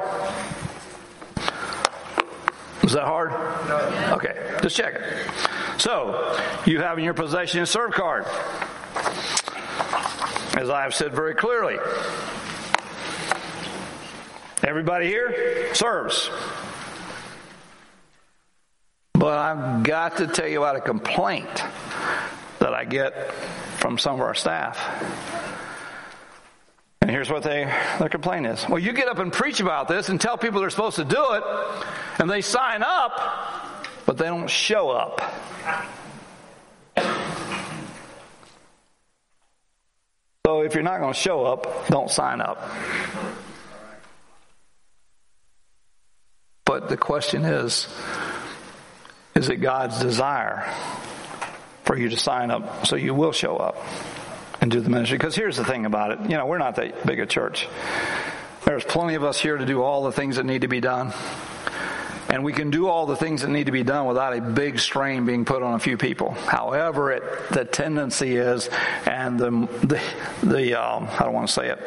Was 2.84 2.94
that 2.94 3.06
hard? 3.06 3.32
Okay, 4.18 4.58
just 4.62 4.76
check 4.76 4.96
it. 4.96 5.59
So, 5.80 6.38
you 6.66 6.82
have 6.82 6.98
in 6.98 7.06
your 7.06 7.14
possession 7.14 7.62
a 7.62 7.66
serve 7.66 7.94
card. 7.94 8.26
As 10.58 10.70
I 10.70 10.82
have 10.82 10.94
said 10.94 11.14
very 11.14 11.34
clearly, 11.34 11.78
everybody 14.62 15.08
here 15.08 15.74
serves. 15.74 16.30
But 19.14 19.38
I've 19.38 19.84
got 19.84 20.18
to 20.18 20.28
tell 20.28 20.50
you 20.50 20.58
about 20.58 20.76
a 20.76 20.82
complaint 20.82 21.64
that 22.60 22.74
I 22.74 22.84
get 22.84 23.34
from 23.78 23.98
some 23.98 24.16
of 24.16 24.22
our 24.22 24.36
staff. 24.36 24.78
And 27.02 27.10
here's 27.10 27.30
what 27.30 27.44
they, 27.44 27.64
their 28.00 28.10
complaint 28.10 28.48
is. 28.48 28.68
Well, 28.68 28.80
you 28.80 28.92
get 28.92 29.08
up 29.08 29.20
and 29.20 29.32
preach 29.32 29.62
about 29.62 29.88
this 29.88 30.10
and 30.10 30.20
tell 30.20 30.38
people 30.38 30.60
they're 30.60 30.70
supposed 30.70 30.98
to 30.98 31.06
do 31.06 31.34
it, 31.34 31.44
and 32.20 32.30
they 32.30 32.42
sign 32.42 32.84
up, 32.84 33.49
but 34.10 34.18
they 34.18 34.26
don't 34.26 34.50
show 34.50 34.90
up. 34.90 35.22
So 40.48 40.62
if 40.62 40.74
you're 40.74 40.82
not 40.82 41.00
going 41.00 41.14
to 41.14 41.20
show 41.20 41.46
up, 41.46 41.88
don't 41.90 42.10
sign 42.10 42.42
up. 42.42 42.60
But 46.66 46.90
the 46.90 46.98
question 46.98 47.46
is, 47.46 47.88
is 49.36 49.48
it 49.50 49.58
God's 49.58 50.00
desire 50.00 50.68
for 51.84 51.96
you 51.96 52.10
to 52.10 52.18
sign 52.18 52.50
up 52.50 52.88
so 52.88 52.96
you 52.96 53.14
will 53.14 53.32
show 53.32 53.58
up 53.58 53.78
and 54.60 54.72
do 54.72 54.80
the 54.82 54.90
ministry? 54.90 55.20
Because 55.20 55.36
here's 55.36 55.58
the 55.58 55.66
thing 55.66 55.86
about 55.86 56.14
it. 56.14 56.32
You 56.32 56.38
know, 56.38 56.48
we're 56.48 56.58
not 56.58 56.78
that 56.78 57.06
big 57.06 57.20
a 57.20 57.28
church. 57.28 57.68
There's 58.66 58.84
plenty 58.84 59.14
of 59.14 59.24
us 59.24 59.40
here 59.40 59.56
to 59.56 59.68
do 59.68 59.84
all 59.84 60.02
the 60.02 60.12
things 60.12 60.38
that 60.38 60.48
need 60.48 60.62
to 60.62 60.68
be 60.68 60.82
done. 60.82 61.14
And 62.30 62.44
we 62.44 62.54
can 62.54 62.70
do 62.70 62.88
all 62.88 63.08
the 63.08 63.16
things 63.16 63.42
that 63.42 63.50
need 63.50 63.66
to 63.66 63.72
be 63.72 63.82
done 63.82 64.06
without 64.06 64.38
a 64.38 64.42
big 64.42 64.80
strain 64.80 65.26
being 65.26 65.46
put 65.46 65.64
on 65.64 65.74
a 65.74 65.80
few 65.80 65.98
people. 65.98 66.32
However, 66.32 67.12
it, 67.12 67.24
the 67.50 67.66
tendency 67.66 68.38
is, 68.38 68.70
and 69.08 69.40
the, 69.40 69.50
the, 69.82 70.02
the 70.44 70.80
um, 70.80 71.08
I 71.12 71.24
don't 71.24 71.34
want 71.34 71.48
to 71.48 71.54
say 71.54 71.70
it, 71.70 71.80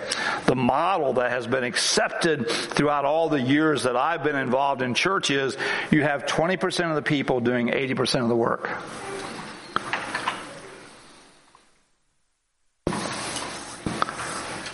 the 0.47 0.57
model 0.57 1.13
that 1.15 1.31
has 1.31 1.47
been 1.47 1.63
accepted 1.63 2.51
throughout 2.51 3.05
all 3.05 3.29
the 3.29 3.41
years 3.41 3.85
that 3.85 3.95
I've 3.95 4.25
been 4.25 4.35
involved 4.35 4.83
in 4.83 4.95
church 4.95 5.31
is 5.31 5.57
you 5.93 6.03
have 6.03 6.27
20% 6.27 6.89
of 6.89 6.97
the 6.97 7.03
people 7.03 7.39
doing 7.39 7.69
80% 7.69 8.23
of 8.23 8.29
the 8.29 8.37
work. 8.37 8.69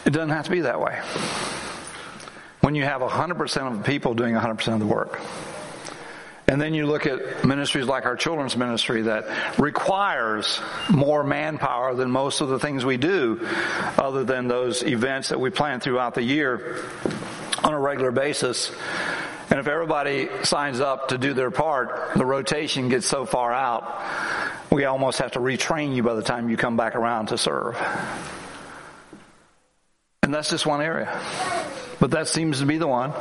It 0.07 0.15
doesn't 0.15 0.31
have 0.31 0.47
to 0.47 0.51
be 0.51 0.61
that 0.61 0.81
way. 0.81 0.99
When 2.63 2.75
you 2.75 2.85
have 2.85 3.03
100% 3.03 3.71
of 3.71 3.77
the 3.77 3.85
people 3.85 4.15
doing 4.15 4.35
100% 4.35 4.73
of 4.73 4.81
the 4.81 4.87
work. 4.87 5.21
And 6.49 6.59
then 6.59 6.73
you 6.73 6.87
look 6.87 7.07
at 7.07 7.45
ministries 7.45 7.85
like 7.85 8.07
our 8.07 8.17
children's 8.17 8.57
ministry 8.57 9.03
that 9.03 9.59
requires 9.59 10.59
more 10.91 11.23
manpower 11.23 11.95
than 11.95 12.11
most 12.11 12.41
of 12.41 12.49
the 12.49 12.59
things 12.59 12.87
we 12.87 12.97
do, 12.97 13.47
other 13.99 14.25
than 14.25 14.49
those 14.49 14.83
events 14.83 15.29
that 15.29 15.39
we 15.39 15.51
plan 15.51 15.79
throughout 15.79 16.15
the 16.15 16.23
year 16.23 16.83
on 17.63 17.75
a 17.75 17.79
regular 17.79 18.11
basis. 18.11 18.73
And 19.51 19.61
if 19.61 19.69
everybody 19.69 20.29
signs 20.43 20.81
up 20.81 21.09
to 21.09 21.19
do 21.19 21.35
their 21.35 21.51
part, 21.51 22.15
the 22.15 22.25
rotation 22.25 22.89
gets 22.89 23.07
so 23.07 23.27
far 23.27 23.53
out, 23.53 24.03
we 24.71 24.87
almost 24.87 25.19
have 25.19 25.33
to 25.33 25.41
retrain 25.41 25.95
you 25.95 26.03
by 26.03 26.15
the 26.15 26.23
time 26.23 26.49
you 26.49 26.57
come 26.57 26.79
back 26.79 26.97
around 26.97 27.27
to 27.27 27.39
serve. 27.39 27.77
And 30.23 30.33
that's 30.33 30.51
just 30.51 30.67
one 30.67 30.81
area. 30.81 31.21
But 32.01 32.13
that 32.13 32.29
seems 32.29 32.61
to 32.61 32.67
be 32.67 32.79
the 32.79 32.87
one. 32.87 33.13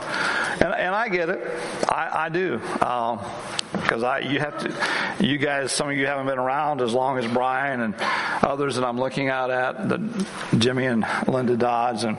And, 0.59 0.73
and 0.73 0.95
I 0.95 1.07
get 1.09 1.29
it. 1.29 1.47
I, 1.87 2.25
I 2.25 2.29
do. 2.29 2.57
Because 2.57 4.03
um, 4.03 4.05
I, 4.05 4.19
you 4.19 4.39
have 4.39 4.57
to, 4.59 5.25
you 5.25 5.37
guys, 5.37 5.71
some 5.71 5.89
of 5.89 5.95
you 5.95 6.07
haven't 6.07 6.25
been 6.25 6.39
around 6.39 6.81
as 6.81 6.93
long 6.93 7.19
as 7.19 7.27
Brian 7.31 7.81
and 7.81 7.95
others 8.41 8.75
that 8.75 8.83
I'm 8.83 8.99
looking 8.99 9.29
out 9.29 9.51
at, 9.51 9.87
the 9.87 10.27
Jimmy 10.57 10.85
and 10.85 11.05
Linda 11.27 11.57
Dodds 11.57 12.03
and 12.03 12.17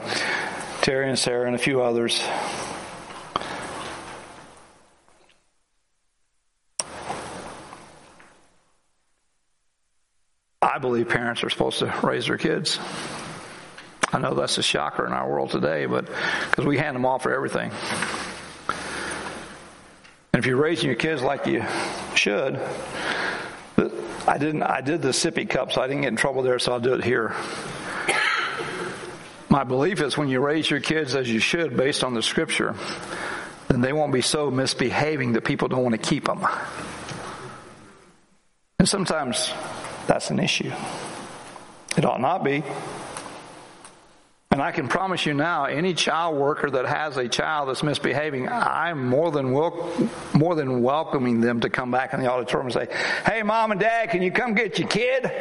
Terry 0.81 1.09
and 1.09 1.19
Sarah 1.19 1.47
and 1.47 1.55
a 1.55 1.59
few 1.59 1.81
others. 1.81 2.23
I 10.61 10.77
believe 10.77 11.09
parents 11.09 11.43
are 11.43 11.49
supposed 11.49 11.79
to 11.79 11.93
raise 12.03 12.27
their 12.27 12.37
kids. 12.37 12.79
I 14.11 14.17
know 14.17 14.33
that's 14.33 14.57
a 14.57 14.63
shocker 14.63 15.05
in 15.05 15.13
our 15.13 15.29
world 15.29 15.51
today, 15.51 15.85
but 15.85 16.09
because 16.49 16.65
we 16.65 16.77
hand 16.77 16.95
them 16.95 17.05
off 17.05 17.23
for 17.23 17.33
everything. 17.33 17.71
And 20.39 20.45
if 20.45 20.47
you're 20.47 20.55
raising 20.55 20.85
your 20.85 20.95
kids 20.95 21.21
like 21.21 21.47
you 21.47 21.65
should, 22.15 22.61
I 24.25 24.37
didn't. 24.37 24.63
I 24.63 24.79
did 24.79 25.01
the 25.01 25.09
sippy 25.09 25.49
cup, 25.49 25.73
so 25.73 25.81
I 25.81 25.87
didn't 25.87 26.03
get 26.03 26.07
in 26.07 26.15
trouble 26.15 26.43
there. 26.43 26.57
So 26.59 26.71
I'll 26.71 26.79
do 26.79 26.93
it 26.93 27.03
here. 27.03 27.35
My 29.49 29.65
belief 29.65 29.99
is 29.99 30.17
when 30.17 30.29
you 30.29 30.39
raise 30.39 30.69
your 30.69 30.79
kids 30.79 31.13
as 31.13 31.29
you 31.29 31.41
should, 31.41 31.75
based 31.75 32.05
on 32.05 32.13
the 32.13 32.23
scripture, 32.23 32.73
then 33.67 33.81
they 33.81 33.91
won't 33.91 34.13
be 34.13 34.21
so 34.21 34.49
misbehaving 34.49 35.33
that 35.33 35.43
people 35.43 35.67
don't 35.67 35.83
want 35.83 36.01
to 36.01 36.09
keep 36.09 36.23
them. 36.23 36.47
And 38.79 38.87
sometimes 38.87 39.51
that's 40.07 40.29
an 40.29 40.39
issue. 40.39 40.71
It 41.97 42.05
ought 42.05 42.21
not 42.21 42.45
be. 42.45 42.63
And 44.59 44.67
I 44.67 44.73
can 44.73 44.89
promise 44.89 45.25
you 45.25 45.33
now, 45.33 45.63
any 45.63 45.93
child 45.93 46.35
worker 46.35 46.69
that 46.69 46.85
has 46.85 47.15
a 47.15 47.29
child 47.29 47.69
that's 47.69 47.81
misbehaving, 47.81 48.49
I'm 48.49 49.07
more 49.07 49.31
than 49.31 49.53
wel- 49.53 49.89
more 50.33 50.53
than 50.53 50.83
welcoming 50.83 51.39
them 51.39 51.61
to 51.61 51.69
come 51.69 51.91
back 51.91 52.13
in 52.13 52.19
the 52.19 52.29
auditorium 52.29 52.65
and 52.65 52.73
say, 52.73 52.87
"Hey, 53.25 53.41
mom 53.41 53.71
and 53.71 53.79
dad, 53.79 54.09
can 54.09 54.21
you 54.21 54.31
come 54.31 54.55
get 54.55 54.77
your 54.77 54.89
kid?" 54.89 55.31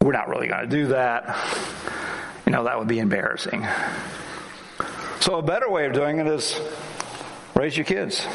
We're 0.00 0.12
not 0.12 0.30
really 0.30 0.46
going 0.46 0.62
to 0.62 0.66
do 0.66 0.86
that. 0.86 1.36
You 2.46 2.52
know, 2.52 2.64
that 2.64 2.78
would 2.78 2.88
be 2.88 3.00
embarrassing. 3.00 3.66
So 5.20 5.36
a 5.36 5.42
better 5.42 5.68
way 5.68 5.84
of 5.84 5.92
doing 5.92 6.20
it 6.20 6.26
is 6.26 6.58
raise 7.54 7.76
your 7.76 7.84
kids 7.84 8.26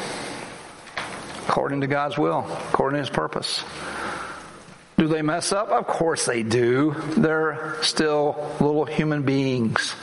according 1.48 1.80
to 1.80 1.88
God's 1.88 2.16
will, 2.16 2.46
according 2.68 2.98
to 2.98 3.00
His 3.00 3.10
purpose. 3.10 3.64
Do 4.98 5.06
they 5.06 5.22
mess 5.22 5.52
up? 5.52 5.68
Of 5.68 5.86
course 5.86 6.26
they 6.26 6.42
do. 6.42 6.92
They're 7.16 7.76
still 7.82 8.56
little 8.60 8.84
human 8.84 9.22
beings. 9.22 9.94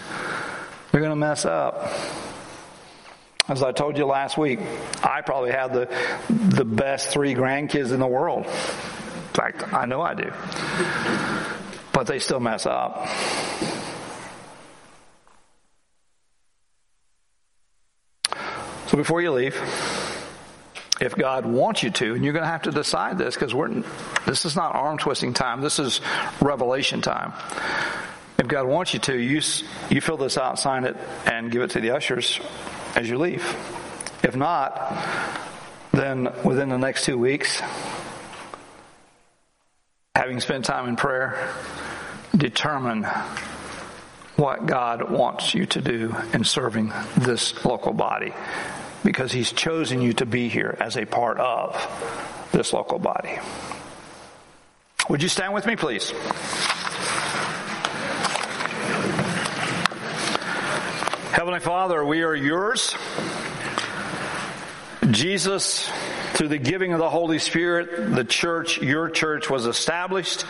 They're 0.91 1.01
going 1.01 1.11
to 1.11 1.17
mess 1.17 1.43
up. 1.43 1.91
As 3.49 3.61
I 3.61 3.73
told 3.73 3.97
you 3.97 4.05
last 4.05 4.37
week, 4.37 4.59
I 5.03 5.21
probably 5.21 5.51
have 5.51 5.73
the, 5.73 5.93
the 6.29 6.63
best 6.63 7.09
three 7.09 7.35
grandkids 7.35 7.91
in 7.91 7.99
the 7.99 8.07
world. 8.07 8.45
In 8.45 9.33
fact, 9.33 9.73
I 9.73 9.85
know 9.85 10.01
I 10.01 10.13
do. 10.13 10.31
But 11.91 12.07
they 12.07 12.19
still 12.19 12.39
mess 12.39 12.65
up. 12.65 13.05
So 18.87 18.95
before 18.95 19.21
you 19.21 19.33
leave, 19.33 19.55
if 21.01 21.15
God 21.15 21.45
wants 21.45 21.83
you 21.83 21.91
to, 21.91 22.13
and 22.13 22.23
you're 22.23 22.33
going 22.33 22.43
to 22.45 22.49
have 22.49 22.63
to 22.63 22.71
decide 22.71 23.17
this 23.17 23.35
because 23.35 23.53
we're 23.53 23.83
this 24.25 24.45
is 24.45 24.55
not 24.55 24.75
arm 24.75 24.97
twisting 24.97 25.33
time. 25.33 25.61
This 25.61 25.79
is 25.79 25.99
revelation 26.39 27.01
time. 27.01 27.33
If 28.37 28.47
God 28.47 28.65
wants 28.65 28.93
you 28.93 28.99
to, 29.01 29.17
you 29.17 29.41
you 29.89 30.01
fill 30.01 30.17
this 30.17 30.37
out, 30.37 30.57
sign 30.59 30.85
it, 30.85 30.95
and 31.25 31.51
give 31.51 31.61
it 31.61 31.71
to 31.71 31.81
the 31.81 31.91
ushers 31.91 32.39
as 32.95 33.09
you 33.09 33.17
leave. 33.17 33.43
If 34.23 34.35
not, 34.35 34.97
then 35.91 36.29
within 36.43 36.69
the 36.69 36.77
next 36.77 37.05
two 37.05 37.17
weeks, 37.17 37.61
having 40.15 40.39
spent 40.39 40.65
time 40.65 40.87
in 40.87 40.95
prayer, 40.95 41.53
determine 42.35 43.03
what 44.37 44.65
God 44.65 45.09
wants 45.09 45.53
you 45.53 45.65
to 45.67 45.81
do 45.81 46.15
in 46.33 46.43
serving 46.43 46.91
this 47.17 47.63
local 47.63 47.93
body 47.93 48.33
because 49.05 49.31
He's 49.31 49.53
chosen 49.53 50.01
you 50.01 50.11
to 50.13 50.25
be 50.25 50.49
here 50.49 50.75
as 50.81 50.97
a 50.97 51.05
part 51.05 51.37
of 51.39 52.49
this 52.51 52.73
local 52.73 52.99
body. 52.99 53.39
Would 55.07 55.21
you 55.21 55.29
stand 55.29 55.53
with 55.53 55.67
me, 55.67 55.75
please? 55.75 56.09
Heavenly 61.31 61.59
Father, 61.59 62.03
we 62.03 62.23
are 62.23 62.35
yours. 62.35 62.95
Jesus, 65.11 65.87
through 66.33 66.47
the 66.47 66.57
giving 66.57 66.91
of 66.93 66.99
the 66.99 67.09
Holy 67.09 67.37
Spirit, 67.37 68.15
the 68.15 68.23
church, 68.23 68.81
your 68.81 69.09
church 69.09 69.49
was 69.49 69.67
established 69.67 70.45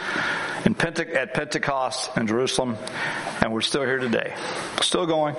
Pente- 0.64 1.14
at 1.14 1.34
Pentecost 1.34 2.16
in 2.18 2.28
Jerusalem, 2.28 2.78
and 3.42 3.52
we're 3.52 3.62
still 3.62 3.84
here 3.84 3.98
today. 3.98 4.34
Still 4.82 5.06
going. 5.06 5.36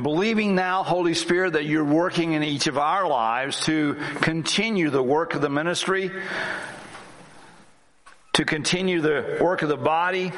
And 0.00 0.04
believing 0.04 0.54
now, 0.54 0.82
Holy 0.82 1.12
Spirit, 1.12 1.52
that 1.52 1.66
you're 1.66 1.84
working 1.84 2.32
in 2.32 2.42
each 2.42 2.68
of 2.68 2.78
our 2.78 3.06
lives 3.06 3.66
to 3.66 3.96
continue 4.22 4.88
the 4.88 5.02
work 5.02 5.34
of 5.34 5.42
the 5.42 5.50
ministry, 5.50 6.10
to 8.32 8.46
continue 8.46 9.02
the 9.02 9.36
work 9.42 9.60
of 9.60 9.68
the 9.68 9.76
body, 9.76 10.32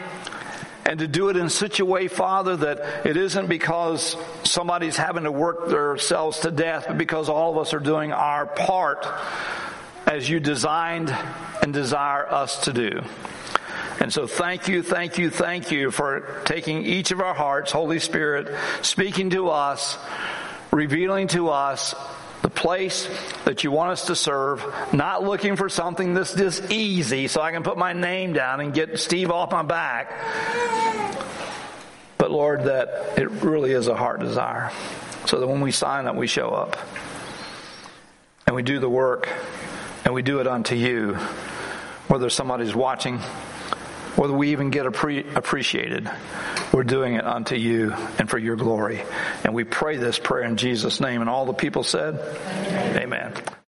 and 0.85 0.99
to 0.99 1.07
do 1.07 1.29
it 1.29 1.37
in 1.37 1.49
such 1.49 1.79
a 1.79 1.85
way, 1.85 2.09
Father, 2.09 2.57
that 2.57 3.07
it 3.07 3.17
isn't 3.17 3.47
because 3.47 4.17
somebody's 4.43 4.97
having 4.97 5.23
to 5.23 5.31
work 5.31 5.69
themselves 5.69 6.41
to 6.41 6.51
death, 6.51 6.87
but 6.89 6.99
because 6.99 7.29
all 7.29 7.53
of 7.53 7.59
us 7.59 7.73
are 7.73 7.79
doing 7.79 8.11
our 8.11 8.47
part 8.47 9.07
as 10.09 10.29
you 10.29 10.41
designed 10.41 11.17
and 11.63 11.73
desire 11.73 12.27
us 12.29 12.65
to 12.65 12.73
do. 12.73 13.01
And 14.01 14.13
so 14.13 14.27
thank 14.27 14.69
you, 14.69 14.83
thank 14.83 15.19
you, 15.19 15.31
thank 15.31 15.71
you 15.71 15.91
for 15.91 16.43
taking 16.45 16.85
each 16.85 17.11
of 17.11 17.21
our 17.21 17.35
hearts, 17.35 17.73
Holy 17.73 17.99
Spirit, 17.99 18.55
speaking 18.83 19.31
to 19.31 19.49
us, 19.49 19.99
revealing 20.71 21.29
to 21.29 21.51
us 21.51 21.95
the 22.43 22.51
place 22.51 23.09
that 23.45 23.63
you 23.63 23.71
want 23.71 23.93
us 23.93 24.07
to 24.07 24.17
serve, 24.17 24.65
not 24.93 25.23
looking 25.23 25.55
for 25.55 25.69
something 25.69 26.15
that's 26.15 26.35
just 26.35 26.73
easy 26.73 27.29
so 27.29 27.41
I 27.41 27.53
can 27.53 27.63
put 27.63 27.79
my 27.79 27.93
name 27.93 28.33
down 28.33 28.61
and 28.61 28.75
get 28.75 28.99
Steve 28.99 29.31
off 29.31 29.53
my 29.53 29.63
back. 29.63 30.11
But 32.19 32.31
Lord, 32.31 32.65
that 32.65 33.19
it 33.19 33.31
really 33.31 33.73
is 33.73 33.87
a 33.89 33.97
heart 33.97 34.21
desire. 34.21 34.73
So 35.27 35.39
that 35.39 35.47
when 35.47 35.61
we 35.61 35.71
sign 35.71 36.07
up, 36.07 36.17
we 36.17 36.27
show 36.27 36.51
up. 36.51 36.77
And 38.47 38.57
we 38.57 38.63
do 38.63 38.81
the 38.81 38.89
work. 38.89 39.29
And 40.05 40.13
we 40.13 40.23
do 40.23 40.41
it 40.41 40.49
unto 40.49 40.75
you. 40.75 41.15
Whether 42.09 42.29
somebody's 42.29 42.75
watching, 42.75 43.21
whether 44.17 44.33
we 44.33 44.53
even 44.53 44.71
get 44.71 44.87
appre- 44.87 45.35
appreciated. 45.35 46.11
We're 46.73 46.85
doing 46.85 47.15
it 47.15 47.25
unto 47.25 47.57
you 47.57 47.93
and 48.19 48.29
for 48.29 48.39
your 48.39 48.57
glory. 48.57 49.03
And 49.45 49.55
we 49.55 49.65
pray 49.65 49.97
this 49.97 50.19
prayer 50.19 50.45
in 50.45 50.57
Jesus' 50.57 51.01
name. 51.01 51.21
And 51.21 51.31
all 51.31 51.47
the 51.47 51.53
people 51.53 51.83
said, 51.83 52.15
Amen. 52.17 53.03
Amen. 53.03 53.62